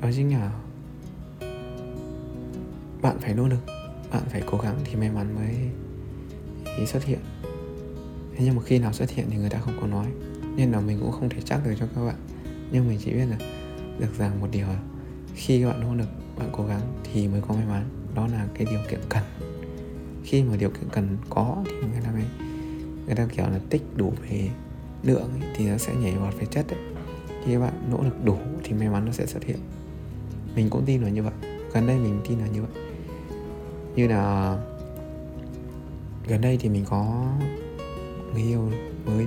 đó 0.00 0.08
chính 0.16 0.32
là 0.32 0.52
bạn 3.02 3.18
phải 3.20 3.34
nỗ 3.34 3.48
lực, 3.48 3.66
bạn 4.12 4.22
phải 4.28 4.42
cố 4.46 4.58
gắng 4.58 4.76
thì 4.84 4.94
may 4.96 5.10
mắn 5.10 5.34
mới 5.34 5.56
xuất 6.86 7.04
hiện. 7.04 7.18
Thế 8.36 8.44
nhưng 8.44 8.56
mà 8.56 8.62
khi 8.62 8.78
nào 8.78 8.92
xuất 8.92 9.10
hiện 9.10 9.26
thì 9.30 9.36
người 9.36 9.50
ta 9.50 9.58
không 9.58 9.78
có 9.80 9.86
nói. 9.86 10.06
Nên 10.56 10.72
là 10.72 10.80
mình 10.80 10.98
cũng 11.00 11.12
không 11.12 11.28
thể 11.28 11.38
chắc 11.44 11.60
được 11.64 11.74
cho 11.78 11.86
các 11.94 12.04
bạn. 12.04 12.16
Nhưng 12.72 12.88
mình 12.88 12.98
chỉ 13.04 13.12
biết 13.12 13.26
là 13.30 13.38
được 13.98 14.18
rằng 14.18 14.40
một 14.40 14.48
điều 14.50 14.66
là 14.66 14.80
khi 15.34 15.64
bạn 15.64 15.80
nỗ 15.80 15.94
lực 15.94 16.08
bạn 16.38 16.48
cố 16.52 16.66
gắng 16.66 16.80
thì 17.12 17.28
mới 17.28 17.40
có 17.48 17.54
may 17.54 17.66
mắn. 17.66 17.84
Đó 18.14 18.26
là 18.26 18.48
cái 18.54 18.66
điều 18.70 18.80
kiện 18.90 19.00
cần. 19.08 19.22
Khi 20.24 20.42
mà 20.42 20.56
điều 20.56 20.70
kiện 20.70 20.88
cần 20.92 21.16
có 21.30 21.64
thì 21.66 21.72
người 21.72 22.00
ta 22.04 22.10
mới 22.12 22.24
người 23.06 23.14
ta 23.14 23.26
kiểu 23.36 23.44
là 23.44 23.60
tích 23.70 23.82
đủ 23.96 24.12
về 24.22 24.48
lượng 25.02 25.30
ấy, 25.40 25.50
thì 25.56 25.66
nó 25.66 25.78
sẽ 25.78 25.94
nhảy 25.94 26.14
vọt 26.16 26.34
về 26.38 26.46
chất 26.50 26.68
ấy. 26.68 26.78
khi 27.44 27.52
các 27.52 27.60
bạn 27.60 27.72
nỗ 27.90 28.02
lực 28.02 28.24
đủ 28.24 28.36
thì 28.64 28.72
may 28.72 28.88
mắn 28.88 29.04
nó 29.04 29.12
sẽ 29.12 29.26
xuất 29.26 29.44
hiện. 29.44 29.58
Mình 30.56 30.70
cũng 30.70 30.84
tin 30.86 31.02
là 31.02 31.08
như 31.08 31.22
vậy. 31.22 31.32
Gần 31.72 31.86
đây 31.86 31.98
mình 31.98 32.20
tin 32.28 32.38
là 32.38 32.46
như 32.46 32.62
vậy. 32.62 32.84
Như 33.96 34.08
là 34.08 34.56
gần 36.30 36.40
đây 36.40 36.56
thì 36.60 36.68
mình 36.68 36.84
có 36.90 37.26
người 38.32 38.42
yêu 38.42 38.70
mới. 39.06 39.26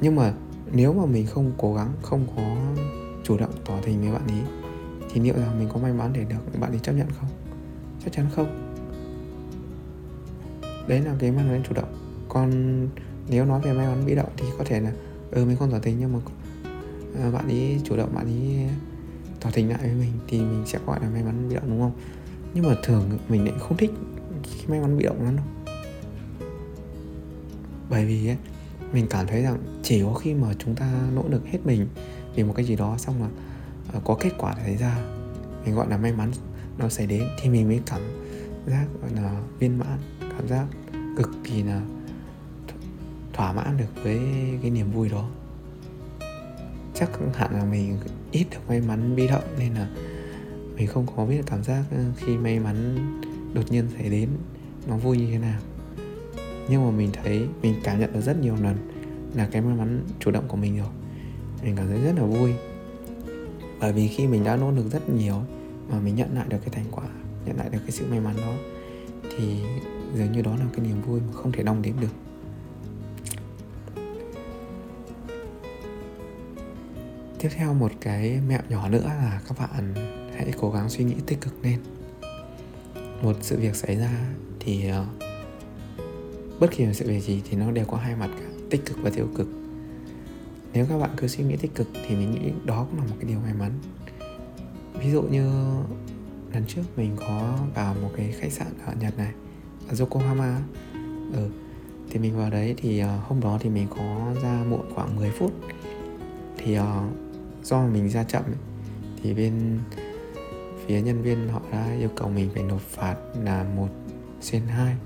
Nhưng 0.00 0.16
mà 0.16 0.32
nếu 0.72 0.92
mà 0.92 1.06
mình 1.06 1.26
không 1.26 1.52
cố 1.58 1.74
gắng, 1.74 1.92
không 2.02 2.26
có 2.36 2.56
chủ 3.24 3.38
động 3.38 3.50
tỏ 3.64 3.74
tình 3.82 4.00
với 4.00 4.12
bạn 4.12 4.26
ấy, 4.28 4.42
thì 5.10 5.20
liệu 5.20 5.34
rằng 5.34 5.58
mình 5.58 5.68
có 5.72 5.80
may 5.80 5.92
mắn 5.92 6.10
để 6.12 6.24
được 6.24 6.60
bạn 6.60 6.70
ấy 6.70 6.78
chấp 6.78 6.92
nhận 6.92 7.06
không? 7.20 7.28
Chắc 8.04 8.12
chắn 8.12 8.26
không. 8.34 8.74
Đấy 10.88 11.00
là 11.00 11.14
cái 11.18 11.30
may 11.30 11.44
mắn 11.44 11.62
chủ 11.68 11.74
động. 11.74 12.24
Còn 12.28 12.52
nếu 13.28 13.44
nói 13.44 13.60
về 13.60 13.72
may 13.72 13.86
mắn 13.86 14.06
bị 14.06 14.14
động 14.14 14.30
thì 14.36 14.46
có 14.58 14.64
thể 14.64 14.80
là 14.80 14.92
ừ 15.30 15.44
mình 15.44 15.56
không 15.56 15.70
tỏ 15.70 15.78
tình 15.78 15.96
nhưng 16.00 16.12
mà 16.12 16.18
à, 17.22 17.30
bạn 17.30 17.48
ấy 17.48 17.80
chủ 17.84 17.96
động, 17.96 18.10
bạn 18.14 18.26
ấy 18.26 18.68
tỏ 19.40 19.50
tình 19.52 19.68
lại 19.68 19.78
với 19.82 19.94
mình 19.94 20.12
thì 20.28 20.38
mình 20.38 20.62
sẽ 20.66 20.78
gọi 20.86 21.00
là 21.02 21.08
may 21.08 21.22
mắn 21.22 21.48
bị 21.48 21.54
động, 21.54 21.64
đúng 21.68 21.80
không? 21.80 21.92
Nhưng 22.54 22.64
mà 22.64 22.74
thường 22.82 23.18
mình 23.28 23.44
lại 23.44 23.54
không 23.58 23.76
thích 23.76 23.90
cái 24.42 24.66
may 24.68 24.80
mắn 24.80 24.98
bị 24.98 25.04
động 25.04 25.24
lắm 25.24 25.36
đâu. 25.36 25.46
Bởi 27.90 28.04
vì 28.04 28.28
ấy, 28.28 28.36
mình 28.92 29.06
cảm 29.10 29.26
thấy 29.26 29.42
rằng 29.42 29.58
chỉ 29.82 30.02
có 30.02 30.14
khi 30.14 30.34
mà 30.34 30.48
chúng 30.58 30.74
ta 30.74 30.92
nỗ 31.14 31.24
lực 31.28 31.46
hết 31.46 31.58
mình 31.64 31.88
vì 32.34 32.42
một 32.42 32.52
cái 32.56 32.66
gì 32.66 32.76
đó 32.76 32.96
xong 32.98 33.22
là 33.22 33.28
ờ, 33.92 34.00
có 34.04 34.16
kết 34.20 34.30
quả 34.38 34.54
xảy 34.64 34.76
ra 34.76 34.98
mình 35.64 35.74
gọi 35.74 35.88
là 35.90 35.96
may 35.96 36.12
mắn 36.12 36.30
nó 36.78 36.88
xảy 36.88 37.06
đến 37.06 37.22
thì 37.40 37.48
mình 37.48 37.68
mới 37.68 37.80
cảm 37.86 38.00
giác 38.66 38.86
gọi 39.02 39.10
là 39.22 39.40
viên 39.58 39.78
mãn 39.78 39.98
cảm 40.20 40.48
giác 40.48 40.66
cực 41.16 41.30
kỳ 41.44 41.62
là 41.62 41.82
thỏa 43.32 43.52
mãn 43.52 43.76
được 43.76 44.02
với 44.04 44.20
cái 44.62 44.70
niềm 44.70 44.90
vui 44.90 45.08
đó. 45.08 45.28
Chắc 46.94 47.10
hẳn 47.34 47.54
là 47.54 47.64
mình 47.64 47.98
ít 48.30 48.46
được 48.50 48.58
may 48.68 48.80
mắn 48.80 49.16
bi 49.16 49.26
động 49.26 49.44
nên 49.58 49.74
là 49.74 49.88
mình 50.76 50.86
không 50.86 51.06
có 51.16 51.26
biết 51.26 51.40
cảm 51.46 51.64
giác 51.64 51.82
ờ, 51.90 52.04
khi 52.16 52.36
may 52.36 52.60
mắn 52.60 52.98
đột 53.54 53.72
nhiên 53.72 53.88
xảy 53.98 54.10
đến, 54.10 54.28
nó 54.88 54.96
vui 54.96 55.18
như 55.18 55.26
thế 55.30 55.38
nào? 55.38 55.60
Nhưng 56.70 56.84
mà 56.84 56.90
mình 56.90 57.10
thấy, 57.12 57.48
mình 57.62 57.74
cảm 57.84 58.00
nhận 58.00 58.12
được 58.12 58.20
rất 58.20 58.40
nhiều 58.42 58.56
lần 58.62 58.76
là 59.34 59.48
cái 59.52 59.62
may 59.62 59.74
mắn 59.74 60.04
chủ 60.20 60.30
động 60.30 60.44
của 60.48 60.56
mình 60.56 60.78
rồi. 60.78 60.88
Mình 61.62 61.76
cảm 61.76 61.88
thấy 61.88 62.00
rất 62.00 62.12
là 62.16 62.24
vui. 62.24 62.52
Bởi 63.80 63.92
vì 63.92 64.08
khi 64.08 64.26
mình 64.26 64.44
đã 64.44 64.56
nỗ 64.56 64.70
lực 64.70 64.92
rất 64.92 65.10
nhiều 65.10 65.42
mà 65.90 66.00
mình 66.00 66.14
nhận 66.14 66.34
lại 66.34 66.46
được 66.48 66.58
cái 66.60 66.70
thành 66.72 66.84
quả, 66.90 67.04
nhận 67.46 67.56
lại 67.56 67.68
được 67.72 67.78
cái 67.82 67.90
sự 67.90 68.06
may 68.10 68.20
mắn 68.20 68.36
đó, 68.36 68.52
thì 69.36 69.60
dường 70.14 70.32
như 70.32 70.42
đó 70.42 70.56
là 70.56 70.64
cái 70.72 70.86
niềm 70.86 71.02
vui 71.02 71.20
mà 71.20 71.32
không 71.32 71.52
thể 71.52 71.62
đong 71.62 71.82
đếm 71.82 71.94
được. 72.00 72.12
Tiếp 77.38 77.48
theo 77.56 77.74
một 77.74 77.92
cái 78.00 78.40
mẹo 78.48 78.60
nhỏ 78.68 78.88
nữa 78.88 79.04
là 79.04 79.40
các 79.48 79.58
bạn 79.58 79.94
hãy 80.36 80.52
cố 80.60 80.70
gắng 80.70 80.88
suy 80.88 81.04
nghĩ 81.04 81.14
tích 81.26 81.40
cực 81.40 81.64
lên 81.64 81.78
một 83.22 83.36
sự 83.40 83.56
việc 83.56 83.76
xảy 83.76 83.96
ra 83.96 84.10
thì 84.60 84.88
ờ, 84.88 85.06
bất 86.60 86.70
kỳ 86.70 86.86
một 86.86 86.92
sự 86.92 87.08
việc 87.08 87.20
gì 87.20 87.42
thì 87.50 87.56
nó 87.56 87.70
đều 87.70 87.84
có 87.84 87.96
hai 87.96 88.16
mặt 88.16 88.30
cả 88.40 88.46
tích 88.70 88.86
cực 88.86 88.96
và 89.02 89.10
tiêu 89.10 89.28
cực 89.36 89.48
nếu 90.72 90.86
các 90.88 90.98
bạn 90.98 91.10
cứ 91.16 91.26
suy 91.26 91.44
nghĩ 91.44 91.56
tích 91.56 91.74
cực 91.74 91.88
thì 92.08 92.16
mình 92.16 92.30
nghĩ 92.30 92.52
đó 92.64 92.86
cũng 92.90 92.98
là 93.00 93.06
một 93.06 93.16
cái 93.20 93.28
điều 93.28 93.40
may 93.40 93.54
mắn 93.54 93.72
ví 95.00 95.10
dụ 95.10 95.22
như 95.22 95.50
lần 96.52 96.64
trước 96.68 96.82
mình 96.96 97.16
có 97.16 97.58
vào 97.74 97.94
một 98.02 98.10
cái 98.16 98.34
khách 98.38 98.52
sạn 98.52 98.66
ở 98.86 98.94
Nhật 99.00 99.18
này 99.18 99.32
ở 99.88 99.94
Yokohama 99.98 100.62
ừ. 101.32 101.48
thì 102.10 102.18
mình 102.18 102.36
vào 102.36 102.50
đấy 102.50 102.74
thì 102.76 102.98
ờ, 102.98 103.18
hôm 103.22 103.40
đó 103.40 103.58
thì 103.60 103.70
mình 103.70 103.86
có 103.90 104.34
ra 104.42 104.64
muộn 104.68 104.94
khoảng 104.94 105.16
10 105.16 105.30
phút 105.30 105.52
thì 106.58 106.78
uh, 106.78 106.84
do 107.64 107.86
mình 107.86 108.08
ra 108.08 108.24
chậm 108.24 108.42
ấy, 108.44 108.54
thì 109.22 109.34
bên 109.34 109.78
phía 110.88 111.00
nhân 111.00 111.22
viên 111.22 111.48
họ 111.48 111.60
đã 111.72 111.94
yêu 111.98 112.08
cầu 112.16 112.28
mình 112.28 112.50
phải 112.54 112.62
nộp 112.62 112.80
phạt 112.80 113.16
là 113.44 113.64
một 113.76 113.88
sen 114.40 114.62
2 114.66 114.96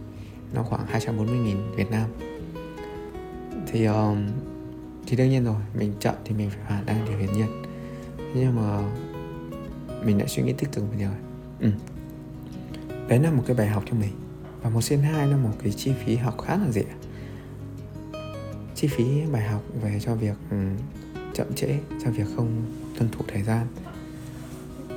nó 0.54 0.62
khoảng 0.62 0.86
240.000 0.86 1.56
Việt 1.76 1.90
Nam. 1.90 2.10
Thì 3.66 3.84
um, 3.84 4.26
thì 5.06 5.16
đương 5.16 5.30
nhiên 5.30 5.44
rồi 5.44 5.56
mình 5.78 5.92
chậm 6.00 6.14
thì 6.24 6.34
mình 6.34 6.50
phải 6.50 6.60
phạt 6.68 6.82
đang 6.86 7.04
điều 7.04 7.18
hiển 7.18 7.32
nhiên. 7.32 7.62
Nhưng 8.34 8.56
mà 8.56 8.90
mình 10.04 10.18
đã 10.18 10.26
suy 10.26 10.42
nghĩ 10.42 10.52
tích 10.52 10.72
cực 10.72 10.84
bây 10.90 11.00
giờ 11.00 11.10
ừ. 11.60 11.70
đấy 13.08 13.18
là 13.18 13.30
một 13.30 13.42
cái 13.46 13.56
bài 13.56 13.68
học 13.68 13.82
cho 13.90 13.94
mình. 13.94 14.12
Và 14.62 14.70
một 14.70 14.80
sen 14.80 15.00
hai 15.00 15.26
là 15.26 15.36
một 15.36 15.52
cái 15.62 15.72
chi 15.72 15.92
phí 16.04 16.16
học 16.16 16.42
khá 16.42 16.56
là 16.56 16.70
rẻ. 16.70 16.84
Chi 18.74 18.88
phí 18.88 19.04
bài 19.32 19.42
học 19.42 19.62
về 19.82 20.00
cho 20.00 20.14
việc 20.14 20.36
um, 20.50 20.76
chậm 21.34 21.54
trễ 21.54 21.78
cho 22.04 22.10
việc 22.10 22.26
không 22.36 22.64
tuân 22.98 23.10
thủ 23.10 23.24
thời 23.28 23.42
gian 23.42 23.66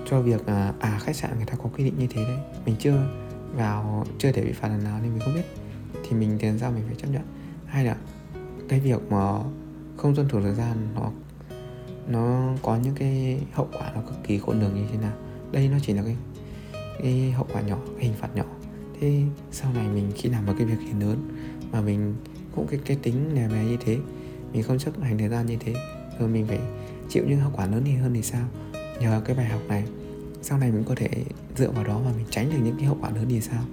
cho 0.06 0.22
việc 0.22 0.46
à, 0.46 0.74
à 0.80 1.00
khách 1.04 1.16
sạn 1.16 1.36
người 1.36 1.46
ta 1.46 1.54
có 1.64 1.70
quy 1.78 1.84
định 1.84 1.94
như 1.98 2.08
thế 2.10 2.24
đấy. 2.24 2.38
Mình 2.66 2.76
chưa 2.80 3.08
vào 3.56 4.06
chưa 4.20 4.32
thể 4.32 4.46
bị 4.46 4.52
phạt 4.52 4.68
lần 4.68 4.84
nào 4.84 5.00
nên 5.04 5.12
mình 5.12 5.22
không 5.26 5.34
biết. 5.34 5.46
Thì 6.04 6.16
mình 6.16 6.38
tiền 6.40 6.58
ra 6.58 6.70
mình 6.70 6.84
phải 6.88 6.96
chấp 6.96 7.08
nhận. 7.12 7.22
Hay 7.66 7.86
là 7.86 7.96
cái 8.70 8.80
việc 8.80 9.12
mà 9.12 9.40
không 9.98 10.16
tuân 10.16 10.28
thủ 10.28 10.42
thời 10.42 10.56
gian 10.56 10.78
nó 10.96 11.12
nó 12.08 12.54
có 12.62 12.78
những 12.78 12.96
cái 12.96 13.40
hậu 13.54 13.70
quả 13.74 13.92
nó 13.96 14.02
cực 14.02 14.24
kỳ 14.24 14.38
khôn 14.38 14.60
lường 14.60 14.76
như 14.76 14.84
thế 14.92 14.98
nào. 14.98 15.14
Đây 15.52 15.70
nó 15.70 15.78
chỉ 15.82 15.94
là 15.94 16.04
cái 16.04 16.16
cái 17.00 17.32
hậu 17.32 17.48
quả 17.54 17.62
nhỏ 17.62 17.78
cái 17.96 18.06
hình 18.06 18.14
phạt 18.14 18.36
nhỏ. 18.36 18.46
Thế 19.00 19.22
sau 19.52 19.74
này 19.74 19.88
mình 19.88 20.12
khi 20.16 20.30
làm 20.30 20.46
một 20.46 20.54
cái 20.58 20.68
việc 20.68 20.80
gì 20.80 21.00
lớn 21.00 21.30
mà 21.72 21.82
mình 21.82 22.16
cũng 22.56 22.68
cái 22.68 22.80
cái 22.86 22.98
tính 23.04 23.36
này 23.36 23.48
về 23.48 23.66
như 23.66 23.78
thế 23.86 23.98
mình 24.54 24.64
không 24.64 24.80
chấp 24.80 25.02
hành 25.02 25.18
thời 25.18 25.30
gian 25.30 25.46
như 25.46 25.58
thế 25.60 25.74
rồi 26.20 26.30
mình 26.30 26.48
phải 26.48 26.60
chịu 27.10 27.24
những 27.28 27.40
hậu 27.40 27.52
quả 27.56 27.66
lớn 27.66 27.86
hơn 28.02 28.14
thì 28.14 28.22
sao? 28.22 28.48
Nhờ 29.00 29.22
cái 29.26 29.36
bài 29.36 29.46
học 29.46 29.62
này 29.68 29.84
sau 30.42 30.58
này 30.58 30.72
mình 30.72 30.84
có 30.84 30.96
thể 30.96 31.10
dựa 31.58 31.72
vào 31.72 31.84
đó 31.84 32.02
mà 32.06 32.12
mình 32.18 32.26
tránh 32.30 32.50
được 32.50 32.58
những 32.64 32.76
cái 32.78 32.86
hậu 32.86 32.98
quả 33.02 33.10
lớn 33.10 33.26
thì 33.30 33.42
sao? 33.42 33.64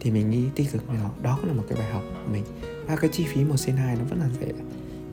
Thì 0.00 0.10
mình 0.10 0.30
nghĩ 0.30 0.44
tích 0.54 0.72
cực 0.72 0.86
với 0.86 0.96
đó 0.96 1.10
đó 1.22 1.38
cũng 1.40 1.50
là 1.50 1.56
một 1.56 1.64
cái 1.68 1.78
bài 1.78 1.92
học 1.92 2.02
của 2.12 2.32
mình. 2.32 2.44
Và 2.86 2.96
cái 2.96 3.10
chi 3.12 3.24
phí 3.24 3.44
một 3.44 3.56
sen 3.56 3.76
hai 3.76 3.96
nó 3.96 4.04
vẫn 4.04 4.18
là 4.18 4.28
rẻ. 4.40 4.46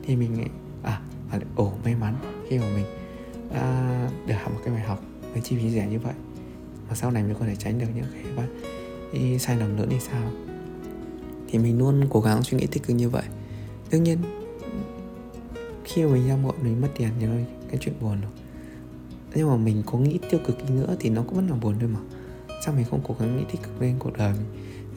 Thì 0.02 0.16
mình 0.16 0.34
nghĩ 0.34 0.44
à, 0.82 1.00
à 1.30 1.38
ồ 1.56 1.72
may 1.84 1.94
mắn 1.94 2.14
khi 2.48 2.58
mà 2.58 2.66
mình 2.74 2.86
à, 3.54 4.10
được 4.26 4.34
học 4.42 4.52
một 4.54 4.60
cái 4.64 4.74
bài 4.74 4.82
học 4.82 5.02
với 5.32 5.42
chi 5.42 5.56
phí 5.56 5.70
rẻ 5.70 5.86
như 5.86 5.98
vậy 5.98 6.14
mà 6.88 6.94
sau 6.94 7.10
này 7.10 7.22
mình 7.22 7.34
có 7.40 7.46
thể 7.46 7.56
tránh 7.56 7.78
được 7.78 7.86
những 7.94 8.04
cái, 8.36 8.46
cái 9.12 9.38
sai 9.38 9.56
lầm 9.56 9.76
lớn 9.76 9.88
thì 9.90 10.00
sao? 10.00 10.30
Thì 11.48 11.58
mình 11.58 11.78
luôn 11.78 12.06
cố 12.10 12.20
gắng 12.20 12.42
suy 12.42 12.58
nghĩ 12.58 12.66
tích 12.66 12.82
cực 12.82 12.96
như 12.96 13.08
vậy. 13.08 13.24
Đương 13.90 14.02
nhiên 14.02 14.18
khi 15.84 16.04
mà 16.04 16.12
mình 16.12 16.28
ra 16.28 16.36
muộn 16.36 16.54
mình 16.62 16.80
mất 16.80 16.88
tiền 16.96 17.08
thì 17.20 17.26
cái 17.68 17.78
chuyện 17.80 17.94
buồn 18.00 18.20
rồi 18.20 18.30
nhưng 19.38 19.48
mà 19.48 19.56
mình 19.56 19.82
có 19.86 19.98
nghĩ 19.98 20.18
tiêu 20.30 20.40
cực 20.46 20.58
đi 20.68 20.74
nữa 20.74 20.96
thì 21.00 21.10
nó 21.10 21.22
cũng 21.22 21.34
vẫn 21.34 21.48
là 21.48 21.56
buồn 21.56 21.74
thôi 21.80 21.88
mà. 21.94 22.00
Sao 22.64 22.74
mình 22.74 22.84
không 22.90 23.00
cố 23.08 23.16
gắng 23.18 23.36
nghĩ 23.36 23.44
tích 23.52 23.62
cực 23.62 23.82
lên 23.82 23.96
cuộc 23.98 24.12
đời 24.18 24.32
mình? 24.32 24.46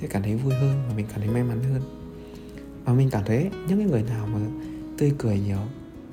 Sẽ 0.01 0.07
cảm 0.07 0.23
thấy 0.23 0.35
vui 0.35 0.53
hơn 0.53 0.83
và 0.87 0.93
mình 0.95 1.05
cảm 1.09 1.19
thấy 1.19 1.29
may 1.29 1.43
mắn 1.43 1.63
hơn. 1.63 1.81
Và 2.85 2.93
mình 2.93 3.09
cảm 3.09 3.23
thấy 3.25 3.49
những 3.67 3.77
cái 3.79 3.87
người 3.87 4.03
nào 4.03 4.27
mà 4.27 4.39
tươi 4.97 5.13
cười 5.17 5.39
nhiều, 5.39 5.57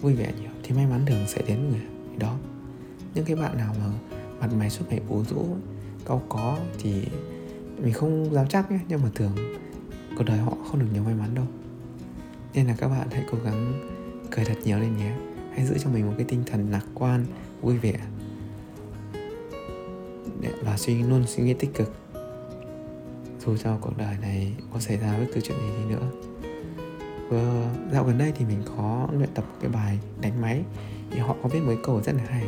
vui 0.01 0.15
vẻ 0.15 0.33
nhiều 0.41 0.51
thì 0.63 0.75
may 0.75 0.87
mắn 0.87 1.01
thường 1.07 1.25
sẽ 1.29 1.43
đến 1.47 1.69
người 1.69 1.81
đó. 2.19 2.37
Những 3.15 3.25
cái 3.25 3.37
bạn 3.37 3.57
nào 3.57 3.75
mà 3.79 3.87
mặt 4.41 4.55
mày 4.59 4.71
suốt 4.71 4.85
ngày 4.89 5.01
bố 5.09 5.25
rũ 5.31 5.47
cau 6.05 6.23
có 6.29 6.59
thì 6.83 7.05
mình 7.83 7.93
không 7.93 8.35
dám 8.35 8.49
chắc 8.49 8.71
nhé, 8.71 8.79
nhưng 8.89 9.03
mà 9.03 9.09
thường 9.15 9.33
cuộc 10.17 10.25
đời 10.25 10.39
họ 10.39 10.53
không 10.71 10.81
được 10.81 10.87
nhiều 10.93 11.03
may 11.03 11.15
mắn 11.15 11.35
đâu. 11.35 11.47
Nên 12.55 12.67
là 12.67 12.75
các 12.79 12.89
bạn 12.89 13.09
hãy 13.11 13.25
cố 13.33 13.39
gắng 13.45 13.89
cười 14.31 14.45
thật 14.45 14.59
nhiều 14.65 14.79
lên 14.79 14.97
nhé. 14.97 15.17
Hãy 15.55 15.67
giữ 15.67 15.79
cho 15.79 15.91
mình 15.91 16.07
một 16.07 16.15
cái 16.17 16.27
tinh 16.29 16.43
thần 16.47 16.71
lạc 16.71 16.85
quan, 16.95 17.25
vui 17.61 17.79
vẻ 17.79 17.99
và 20.63 20.77
suy 20.77 21.03
luôn 21.03 21.25
suy 21.27 21.45
nghĩ 21.45 21.55
tích 21.55 21.71
cực. 21.75 21.93
Dù 23.47 23.57
cho 23.57 23.77
cuộc 23.81 23.97
đời 23.99 24.17
này 24.21 24.55
có 24.73 24.81
xảy 24.81 24.97
ra 24.97 25.19
bất 25.19 25.27
cứ 25.35 25.41
chuyện 25.41 25.59
gì 25.59 25.69
đi 25.79 25.95
nữa. 25.95 26.11
Vừa, 27.29 27.67
dạo 27.93 28.05
gần 28.05 28.19
đây 28.19 28.33
thì 28.37 28.45
mình 28.45 28.63
có 28.77 29.09
luyện 29.13 29.29
tập 29.35 29.45
cái 29.61 29.71
bài 29.71 29.99
đánh 30.21 30.41
máy, 30.41 30.63
thì 31.11 31.19
họ 31.19 31.37
có 31.43 31.49
viết 31.49 31.61
mấy 31.61 31.77
câu 31.85 32.03
rất 32.03 32.13
là 32.15 32.23
hay. 32.29 32.45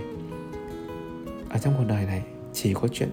Ở 1.49 1.59
trong 1.59 1.75
cuộc 1.79 1.85
đời 1.89 2.05
này, 2.05 2.23
chỉ 2.53 2.75
có 2.75 2.89
chuyện 2.89 3.11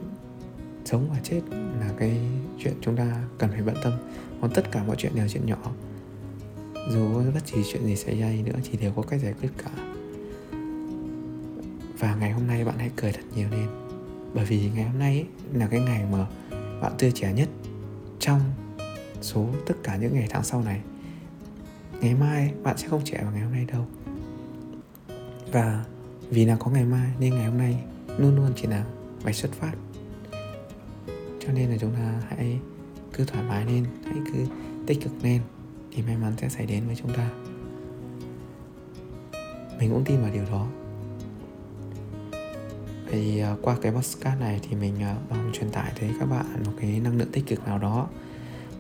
sống 0.86 1.10
và 1.10 1.17
chết 1.24 1.41
là 1.51 1.93
cái 1.98 2.19
chuyện 2.60 2.74
chúng 2.81 2.96
ta 2.96 3.24
cần 3.38 3.50
phải 3.51 3.62
bận 3.62 3.75
tâm. 3.84 3.93
Còn 4.41 4.51
tất 4.53 4.72
cả 4.72 4.84
mọi 4.84 4.96
chuyện 5.00 5.15
đều 5.15 5.27
chuyện 5.27 5.46
nhỏ. 5.46 5.57
Dù 6.91 7.13
có 7.13 7.24
bất 7.34 7.46
kỳ 7.46 7.63
chuyện 7.72 7.86
gì 7.86 7.96
xảy 7.96 8.19
ra 8.19 8.29
đi 8.29 8.41
nữa 8.41 8.60
thì 8.63 8.77
đều 8.77 8.91
có 8.91 9.01
cách 9.01 9.22
giải 9.24 9.34
quyết 9.41 9.50
cả. 9.57 9.72
Và 12.00 12.15
ngày 12.15 12.31
hôm 12.31 12.48
nay 12.48 12.65
bạn 12.65 12.75
hãy 12.77 12.91
cười 12.96 13.12
thật 13.12 13.24
nhiều 13.36 13.48
lên 13.51 13.87
bởi 14.34 14.46
vì 14.46 14.69
ngày 14.75 14.86
hôm 14.86 15.00
nay 15.00 15.15
ấy, 15.15 15.25
là 15.53 15.67
cái 15.67 15.79
ngày 15.79 16.05
mà 16.12 16.27
bạn 16.81 16.91
tươi 16.98 17.12
trẻ 17.12 17.34
nhất 17.34 17.50
trong 18.19 18.41
số 19.22 19.46
tất 19.65 19.75
cả 19.84 19.98
những 19.98 20.13
ngày 20.13 20.27
tháng 20.29 20.43
sau 20.43 20.62
này. 20.62 20.81
Ngày 22.01 22.15
mai 22.15 22.53
bạn 22.63 22.77
sẽ 22.77 22.88
không 22.88 23.01
trẻ 23.03 23.19
vào 23.24 23.31
ngày 23.31 23.41
hôm 23.41 23.53
nay 23.53 23.65
đâu. 23.65 23.86
Và 25.51 25.86
vì 26.29 26.46
là 26.46 26.55
có 26.55 26.72
ngày 26.72 26.86
mai 26.86 27.12
nên 27.19 27.34
ngày 27.36 27.46
hôm 27.46 27.57
nay 27.57 27.84
luôn 28.17 28.36
luôn 28.36 28.51
chỉ 28.55 28.67
là 28.67 28.86
phải 29.19 29.34
xuất 29.34 29.51
phát. 29.51 29.74
Cho 31.39 31.53
nên 31.53 31.69
là 31.69 31.77
chúng 31.77 31.93
ta 31.93 32.22
hãy 32.29 32.60
cứ 33.13 33.25
thoải 33.25 33.43
mái 33.43 33.65
lên 33.65 33.86
hãy 34.05 34.17
cứ 34.34 34.46
tích 34.88 35.01
cực 35.03 35.13
lên 35.24 35.41
thì 35.91 36.01
may 36.01 36.17
mắn 36.17 36.34
sẽ 36.38 36.50
xảy 36.50 36.65
đến 36.65 36.84
với 36.88 36.96
chúng 36.96 37.13
ta. 37.13 37.29
Mình 39.79 39.91
cũng 39.91 40.03
tin 40.05 40.22
vào 40.22 40.31
điều 40.34 40.46
đó 40.51 40.67
thì 43.11 43.39
à, 43.39 43.55
qua 43.61 43.75
cái 43.81 43.91
podcast 43.91 44.39
này 44.39 44.59
thì 44.69 44.75
mình 44.75 45.01
à, 45.01 45.15
mong 45.29 45.51
truyền 45.53 45.71
tải 45.71 45.91
tới 45.99 46.11
các 46.19 46.25
bạn 46.25 46.45
một 46.65 46.71
cái 46.81 46.99
năng 46.99 47.17
lượng 47.17 47.31
tích 47.31 47.47
cực 47.47 47.67
nào 47.67 47.77
đó. 47.77 48.07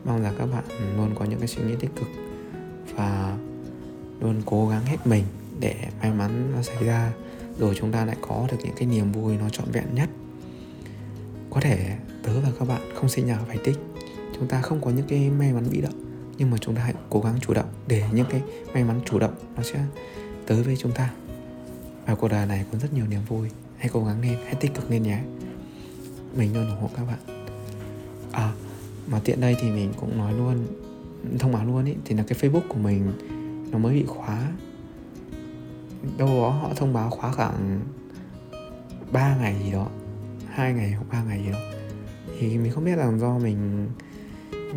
Mong 0.05 0.21
là 0.21 0.33
các 0.37 0.45
bạn 0.45 0.63
luôn 0.97 1.15
có 1.15 1.25
những 1.25 1.39
cái 1.39 1.47
suy 1.47 1.63
nghĩ 1.63 1.75
tích 1.79 1.91
cực 1.95 2.07
và 2.95 3.37
luôn 4.19 4.41
cố 4.45 4.67
gắng 4.67 4.85
hết 4.85 4.97
mình 5.05 5.23
để 5.59 5.75
may 6.01 6.11
mắn 6.11 6.51
nó 6.55 6.61
xảy 6.61 6.83
ra, 6.83 7.11
rồi 7.59 7.75
chúng 7.79 7.91
ta 7.91 8.05
lại 8.05 8.17
có 8.21 8.47
được 8.51 8.57
những 8.63 8.75
cái 8.77 8.87
niềm 8.87 9.11
vui 9.11 9.37
nó 9.37 9.49
trọn 9.49 9.71
vẹn 9.71 9.85
nhất. 9.93 10.09
Có 11.49 11.61
thể 11.61 11.97
tớ 12.23 12.39
và 12.39 12.49
các 12.59 12.67
bạn 12.67 12.81
không 12.95 13.09
sinh 13.09 13.25
nhà 13.25 13.39
phải 13.47 13.57
tích 13.63 13.77
chúng 14.35 14.47
ta 14.47 14.61
không 14.61 14.81
có 14.81 14.91
những 14.91 15.07
cái 15.07 15.29
may 15.29 15.53
mắn 15.53 15.63
bị 15.71 15.81
động, 15.81 16.05
nhưng 16.37 16.51
mà 16.51 16.57
chúng 16.57 16.75
ta 16.75 16.81
hãy 16.81 16.93
cố 17.09 17.21
gắng 17.21 17.35
chủ 17.41 17.53
động 17.53 17.69
để 17.87 18.03
những 18.13 18.27
cái 18.29 18.41
may 18.73 18.83
mắn 18.83 18.99
chủ 19.05 19.19
động 19.19 19.35
nó 19.55 19.63
sẽ 19.63 19.79
tới 20.47 20.63
với 20.63 20.75
chúng 20.75 20.91
ta. 20.91 21.11
Và 22.05 22.15
cuộc 22.15 22.27
đời 22.27 22.45
này 22.45 22.65
có 22.71 22.79
rất 22.79 22.93
nhiều 22.93 23.05
niềm 23.07 23.21
vui 23.27 23.49
hãy 23.77 23.89
cố 23.93 24.03
gắng 24.03 24.21
lên 24.21 24.37
hãy 24.45 24.55
tích 24.55 24.73
cực 24.73 24.91
lên 24.91 25.03
nhé. 25.03 25.19
Mình 26.37 26.53
luôn 26.53 26.69
ủng 26.69 26.81
hộ 26.81 26.89
các 26.95 27.05
bạn. 27.05 27.19
À 28.31 28.53
mà 29.07 29.19
tiện 29.23 29.41
đây 29.41 29.55
thì 29.61 29.71
mình 29.71 29.93
cũng 29.97 30.17
nói 30.17 30.33
luôn, 30.33 30.67
thông 31.39 31.51
báo 31.51 31.65
luôn 31.65 31.85
ý, 31.85 31.93
thì 32.05 32.15
là 32.15 32.23
cái 32.27 32.39
facebook 32.39 32.67
của 32.69 32.79
mình 32.79 33.11
nó 33.71 33.77
mới 33.77 33.93
bị 33.93 34.03
khóa. 34.07 34.51
Đâu 36.17 36.27
đó 36.27 36.49
họ 36.49 36.73
thông 36.75 36.93
báo 36.93 37.09
khóa 37.09 37.31
khoảng 37.31 37.81
3 39.11 39.37
ngày 39.37 39.55
gì 39.65 39.71
đó, 39.71 39.87
hai 40.49 40.73
ngày 40.73 40.91
hoặc 40.91 41.05
ba 41.11 41.23
ngày 41.23 41.43
gì 41.45 41.51
đó. 41.51 41.59
Thì 42.39 42.57
mình 42.57 42.71
không 42.71 42.85
biết 42.85 42.95
là 42.95 43.17
do 43.17 43.39
mình 43.39 43.89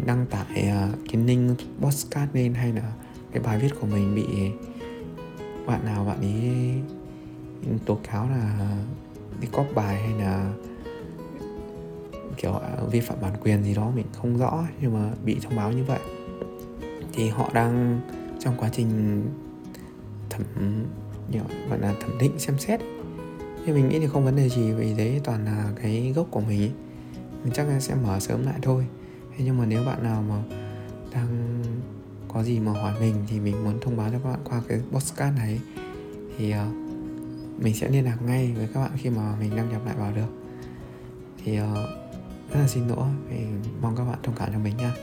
đăng 0.06 0.26
tải 0.26 0.62
à, 0.68 0.88
cái 1.12 1.22
link 1.22 1.58
podcast 1.80 2.34
lên 2.34 2.54
hay 2.54 2.72
là 2.72 2.92
cái 3.32 3.42
bài 3.42 3.58
viết 3.58 3.80
của 3.80 3.86
mình 3.86 4.14
bị 4.14 4.24
bạn 5.66 5.84
nào, 5.84 6.04
bạn 6.04 6.20
ấy 6.20 6.74
tố 7.86 7.98
cáo 8.10 8.28
là 8.28 8.76
đi 9.40 9.48
cóp 9.52 9.66
bài 9.74 10.02
hay 10.02 10.12
là 10.24 10.52
kiểu 12.36 12.52
à, 12.52 12.76
vi 12.90 13.00
phạm 13.00 13.18
bản 13.20 13.32
quyền 13.42 13.64
gì 13.64 13.74
đó 13.74 13.92
mình 13.94 14.06
không 14.12 14.38
rõ 14.38 14.64
nhưng 14.80 14.94
mà 14.94 15.10
bị 15.24 15.38
thông 15.42 15.56
báo 15.56 15.72
như 15.72 15.84
vậy. 15.84 16.00
Thì 17.12 17.28
họ 17.28 17.50
đang 17.54 18.00
trong 18.38 18.54
quá 18.58 18.68
trình 18.72 19.22
thẩm 20.30 20.42
gọi 21.68 21.78
là 21.78 21.94
thẩm 22.00 22.18
định 22.18 22.38
xem 22.38 22.58
xét. 22.58 22.80
Thì 23.66 23.72
mình 23.72 23.88
nghĩ 23.88 23.98
thì 23.98 24.06
không 24.06 24.24
vấn 24.24 24.36
đề 24.36 24.48
gì 24.48 24.72
vì 24.72 24.94
đấy 24.94 25.20
toàn 25.24 25.44
là 25.44 25.72
cái 25.82 26.12
gốc 26.16 26.26
của 26.30 26.40
mình 26.40 26.60
ấy. 26.60 26.72
mình 27.44 27.52
chắc 27.52 27.68
là 27.68 27.80
sẽ 27.80 27.94
mở 27.94 28.20
sớm 28.20 28.46
lại 28.46 28.58
thôi. 28.62 28.86
Thế 29.36 29.44
nhưng 29.44 29.58
mà 29.58 29.66
nếu 29.66 29.84
bạn 29.84 30.02
nào 30.02 30.24
mà 30.28 30.42
đang 31.14 31.62
có 32.28 32.42
gì 32.42 32.60
mà 32.60 32.72
hỏi 32.72 32.94
mình 33.00 33.14
thì 33.28 33.40
mình 33.40 33.64
muốn 33.64 33.78
thông 33.80 33.96
báo 33.96 34.10
cho 34.12 34.18
các 34.18 34.30
bạn 34.30 34.40
qua 34.44 34.62
cái 34.68 34.80
postcard 34.92 35.36
này 35.36 35.60
thì 36.38 36.54
uh, 36.54 36.79
mình 37.60 37.74
sẽ 37.74 37.88
liên 37.88 38.04
lạc 38.04 38.18
ngay 38.26 38.52
với 38.52 38.68
các 38.74 38.80
bạn 38.80 38.90
khi 38.96 39.10
mà 39.10 39.36
mình 39.40 39.56
đăng 39.56 39.68
nhập 39.68 39.86
lại 39.86 39.94
vào 39.98 40.12
được. 40.12 40.28
Thì 41.44 41.60
uh, 41.60 41.66
rất 42.50 42.60
là 42.60 42.68
xin 42.68 42.88
lỗi 42.88 43.08
mình 43.28 43.62
mong 43.82 43.96
các 43.96 44.04
bạn 44.04 44.18
thông 44.22 44.34
cảm 44.38 44.52
cho 44.52 44.58
mình 44.58 44.76
nha. 44.76 44.94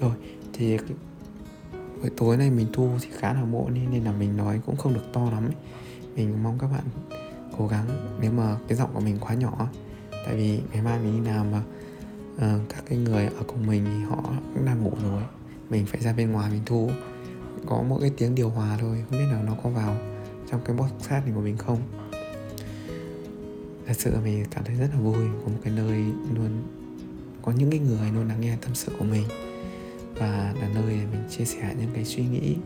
Rồi 0.00 0.12
thì 0.52 0.78
buổi 2.00 2.10
tối 2.16 2.36
nay 2.36 2.50
mình 2.50 2.66
thu 2.72 2.90
thì 3.00 3.08
khá 3.18 3.32
là 3.32 3.44
muộn 3.44 3.74
nên 3.90 4.04
là 4.04 4.12
mình 4.12 4.36
nói 4.36 4.60
cũng 4.66 4.76
không 4.76 4.94
được 4.94 5.12
to 5.12 5.30
lắm 5.30 5.46
ấy. 5.46 5.54
mình 6.16 6.42
mong 6.42 6.58
các 6.58 6.66
bạn 6.72 6.84
cố 7.58 7.66
gắng 7.66 7.86
nếu 8.20 8.32
mà 8.32 8.56
cái 8.68 8.78
giọng 8.78 8.90
của 8.94 9.00
mình 9.00 9.16
quá 9.20 9.34
nhỏ. 9.34 9.68
Tại 10.26 10.36
vì 10.36 10.60
ngày 10.72 10.82
mai 10.82 10.98
mình 10.98 11.24
đi 11.24 11.30
làm 11.30 11.50
mà 11.50 11.62
uh, 12.36 12.68
các 12.68 12.84
cái 12.88 12.98
người 12.98 13.26
ở 13.26 13.42
cùng 13.46 13.66
mình 13.66 13.84
thì 13.84 14.04
họ 14.04 14.22
cũng 14.54 14.66
đang 14.66 14.82
ngủ 14.82 14.92
rồi. 15.02 15.22
Mình 15.70 15.86
phải 15.86 16.00
ra 16.00 16.12
bên 16.12 16.32
ngoài 16.32 16.50
mình 16.50 16.62
thu. 16.66 16.90
Có 17.66 17.82
mỗi 17.88 18.00
cái 18.00 18.10
tiếng 18.16 18.34
điều 18.34 18.50
hòa 18.50 18.76
thôi 18.80 19.04
không 19.10 19.18
biết 19.18 19.26
là 19.32 19.42
nó 19.42 19.54
có 19.62 19.70
vào 19.70 19.96
trong 20.50 20.60
cái 20.64 20.76
podcast 20.76 21.24
này 21.24 21.34
của 21.34 21.40
mình 21.40 21.56
không? 21.56 21.78
Thật 23.86 23.94
sự 23.98 24.16
mình 24.24 24.44
cảm 24.50 24.64
thấy 24.64 24.76
rất 24.76 24.88
là 24.92 25.00
vui, 25.00 25.26
có 25.44 25.48
một 25.48 25.58
cái 25.64 25.72
nơi 25.76 26.04
luôn, 26.34 26.62
có 27.42 27.52
những 27.52 27.70
cái 27.70 27.80
người 27.80 28.10
luôn 28.14 28.28
lắng 28.28 28.40
nghe 28.40 28.56
tâm 28.60 28.74
sự 28.74 28.92
của 28.98 29.04
mình. 29.04 29.24
Và 30.14 30.54
là 30.60 30.68
nơi 30.74 30.84
để 30.88 31.06
mình 31.12 31.28
chia 31.30 31.44
sẻ 31.44 31.74
những 31.80 31.90
cái 31.94 32.04
suy 32.04 32.24
nghĩ. 32.24 32.56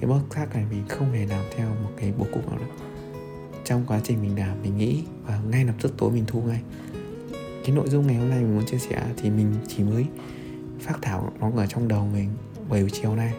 Cái 0.00 0.10
podcast 0.10 0.54
này 0.54 0.64
mình 0.70 0.84
không 0.88 1.12
hề 1.12 1.26
làm 1.26 1.44
theo 1.56 1.68
một 1.68 1.90
cái 1.96 2.12
bố 2.18 2.26
cục 2.32 2.48
nào 2.48 2.58
đâu. 2.58 2.68
Trong 3.64 3.84
quá 3.86 4.00
trình 4.04 4.22
mình 4.22 4.38
làm, 4.38 4.62
mình 4.62 4.78
nghĩ, 4.78 5.02
và 5.26 5.40
ngay 5.50 5.64
lập 5.64 5.74
tức 5.80 5.94
tối 5.98 6.10
mình 6.10 6.24
thu 6.26 6.42
ngay. 6.42 6.60
Cái 7.64 7.76
nội 7.76 7.88
dung 7.88 8.06
ngày 8.06 8.16
hôm 8.16 8.28
nay 8.28 8.40
mình 8.40 8.54
muốn 8.56 8.66
chia 8.66 8.78
sẻ 8.78 9.02
thì 9.16 9.30
mình 9.30 9.54
chỉ 9.68 9.84
mới 9.84 10.06
phát 10.80 10.98
thảo 11.02 11.32
nó 11.40 11.50
ở 11.56 11.66
trong 11.66 11.88
đầu 11.88 12.08
mình 12.12 12.28
bởi 12.68 12.90
chiều 12.92 13.16
nay. 13.16 13.34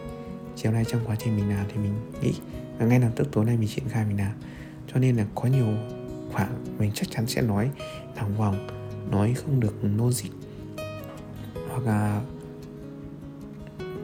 Chiều 0.55 0.71
nay 0.71 0.85
trong 0.85 1.01
quá 1.05 1.15
trình 1.19 1.35
mình 1.35 1.49
làm 1.49 1.65
thì 1.69 1.77
mình 1.77 1.93
nghĩ 2.21 2.33
và 2.77 2.85
ngay 2.85 2.99
lập 2.99 3.11
tức 3.15 3.27
tối 3.31 3.45
nay 3.45 3.57
mình 3.57 3.69
triển 3.69 3.89
khai 3.89 4.05
mình 4.05 4.17
làm. 4.17 4.31
Cho 4.93 4.99
nên 4.99 5.15
là 5.15 5.25
có 5.35 5.49
nhiều 5.49 5.65
khoảng 6.31 6.63
mình 6.77 6.91
chắc 6.93 7.11
chắn 7.11 7.27
sẽ 7.27 7.41
nói 7.41 7.71
lòng 8.17 8.37
vòng 8.37 8.67
nói 9.11 9.33
không 9.33 9.59
được 9.59 9.75
logic. 9.97 10.29
Hoặc 11.69 11.83
là 11.85 12.21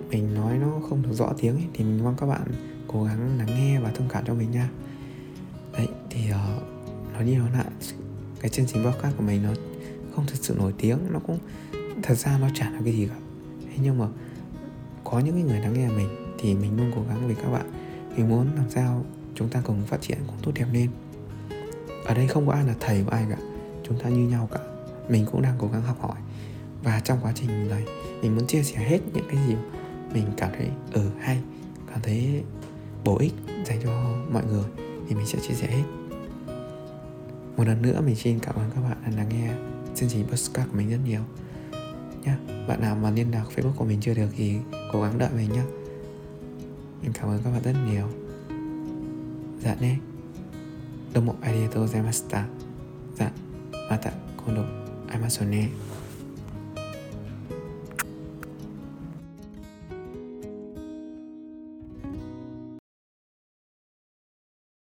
mình 0.10 0.34
nói 0.36 0.58
nó 0.58 0.80
không 0.90 1.02
được 1.02 1.14
rõ 1.14 1.34
tiếng 1.38 1.56
ấy, 1.56 1.66
thì 1.74 1.84
mình 1.84 2.04
mong 2.04 2.16
các 2.18 2.26
bạn 2.26 2.42
cố 2.88 3.04
gắng 3.04 3.38
lắng 3.38 3.48
nghe 3.48 3.80
và 3.80 3.92
thông 3.92 4.10
cảm 4.10 4.26
cho 4.26 4.34
mình 4.34 4.52
nha. 4.52 4.70
Đấy 5.74 5.88
thì 6.10 6.22
uh, 6.32 6.64
nói 7.14 7.24
đi 7.24 7.36
nói 7.36 7.50
lại 7.52 7.66
cái 8.42 8.50
chương 8.50 8.66
trình 8.66 8.86
podcast 8.86 9.18
của 9.18 9.24
mình 9.24 9.44
nó 9.44 9.50
không 10.16 10.26
thật 10.28 10.38
sự 10.42 10.56
nổi 10.58 10.74
tiếng 10.78 10.98
nó 11.12 11.20
cũng 11.20 11.38
thật 12.04 12.16
ra 12.16 12.38
nó 12.42 12.48
chả 12.54 12.70
là 12.70 12.80
cái 12.84 12.94
gì 12.94 13.08
cả. 13.08 13.16
Thế 13.66 13.78
nhưng 13.84 13.98
mà 13.98 14.08
có 15.04 15.20
những 15.20 15.48
người 15.48 15.60
lắng 15.60 15.74
nghe 15.74 15.88
mình 15.88 16.08
thì 16.40 16.56
mình 16.56 16.78
luôn 16.78 16.92
cố 16.96 17.04
gắng 17.10 17.28
vì 17.28 17.36
các 17.36 17.50
bạn 17.50 17.81
mình 18.16 18.30
muốn 18.30 18.48
làm 18.56 18.70
sao 18.70 19.06
chúng 19.36 19.50
ta 19.50 19.62
cùng 19.66 19.82
phát 19.88 20.02
triển 20.02 20.18
cũng 20.28 20.36
tốt 20.44 20.52
đẹp 20.56 20.66
lên. 20.74 20.90
Ở 22.06 22.14
đây 22.14 22.28
không 22.28 22.48
có 22.48 22.54
ai 22.54 22.66
là 22.66 22.74
thầy 22.80 23.04
của 23.04 23.12
ai 23.12 23.26
cả. 23.30 23.38
Chúng 23.84 24.00
ta 24.00 24.10
như 24.10 24.28
nhau 24.28 24.50
cả. 24.52 24.60
Mình 25.10 25.26
cũng 25.32 25.42
đang 25.42 25.56
cố 25.60 25.70
gắng 25.74 25.82
học 25.82 25.98
hỏi. 26.02 26.18
Và 26.84 27.00
trong 27.00 27.20
quá 27.22 27.32
trình 27.36 27.70
này, 27.70 27.84
mình 28.22 28.36
muốn 28.36 28.48
chia 28.48 28.64
sẻ 28.64 28.80
hết 28.80 29.00
những 29.14 29.26
cái 29.28 29.38
gì 29.48 29.56
mình 30.14 30.26
cảm 30.38 30.50
thấy 30.58 30.68
ừ 30.94 31.10
hay, 31.20 31.40
cảm 31.92 32.00
thấy 32.04 32.44
bổ 33.04 33.18
ích 33.18 33.34
dành 33.66 33.80
cho 33.84 34.16
mọi 34.32 34.44
người 34.46 34.66
thì 35.08 35.16
mình 35.16 35.26
sẽ 35.26 35.40
chia 35.48 35.54
sẻ 35.54 35.68
hết. 35.68 35.84
Một 37.58 37.68
lần 37.68 37.82
nữa, 37.82 38.02
mình 38.06 38.16
xin 38.16 38.40
cảm 38.40 38.56
ơn 38.56 38.72
các 38.76 38.82
bạn 38.82 38.98
đã 39.06 39.12
lắng 39.18 39.30
nghe 39.30 39.52
chương 39.96 40.10
trình 40.10 40.26
postcard 40.28 40.70
của 40.70 40.78
mình 40.78 40.90
rất 40.90 40.98
nhiều. 41.06 41.22
Nhé 42.24 42.34
bạn 42.68 42.82
nào 42.82 42.96
mà 42.96 43.12
liên 43.12 43.32
lạc 43.32 43.44
facebook 43.56 43.74
của 43.76 43.86
mình 43.86 44.00
chưa 44.02 44.14
được 44.14 44.28
thì 44.38 44.56
cố 44.94 45.02
gắng 45.02 45.18
đợi 45.18 45.30
mình 45.36 45.52
nhé 45.52 45.64
mình 47.02 47.12
cảm 47.14 47.30
ơn 47.30 47.42
các 47.44 47.52
bạn 47.52 47.62
rất 47.64 47.76
nhiều. 47.92 48.08
Dạ 49.64 49.76
nè 49.82 49.96
domo 51.16 51.34
arigatou 51.42 51.84
gozaimashita 51.84 52.44
dạ 53.20 53.32
mata 53.90 54.12
kondo 54.46 54.64
aimasu 55.08 55.46
ne 55.46 55.68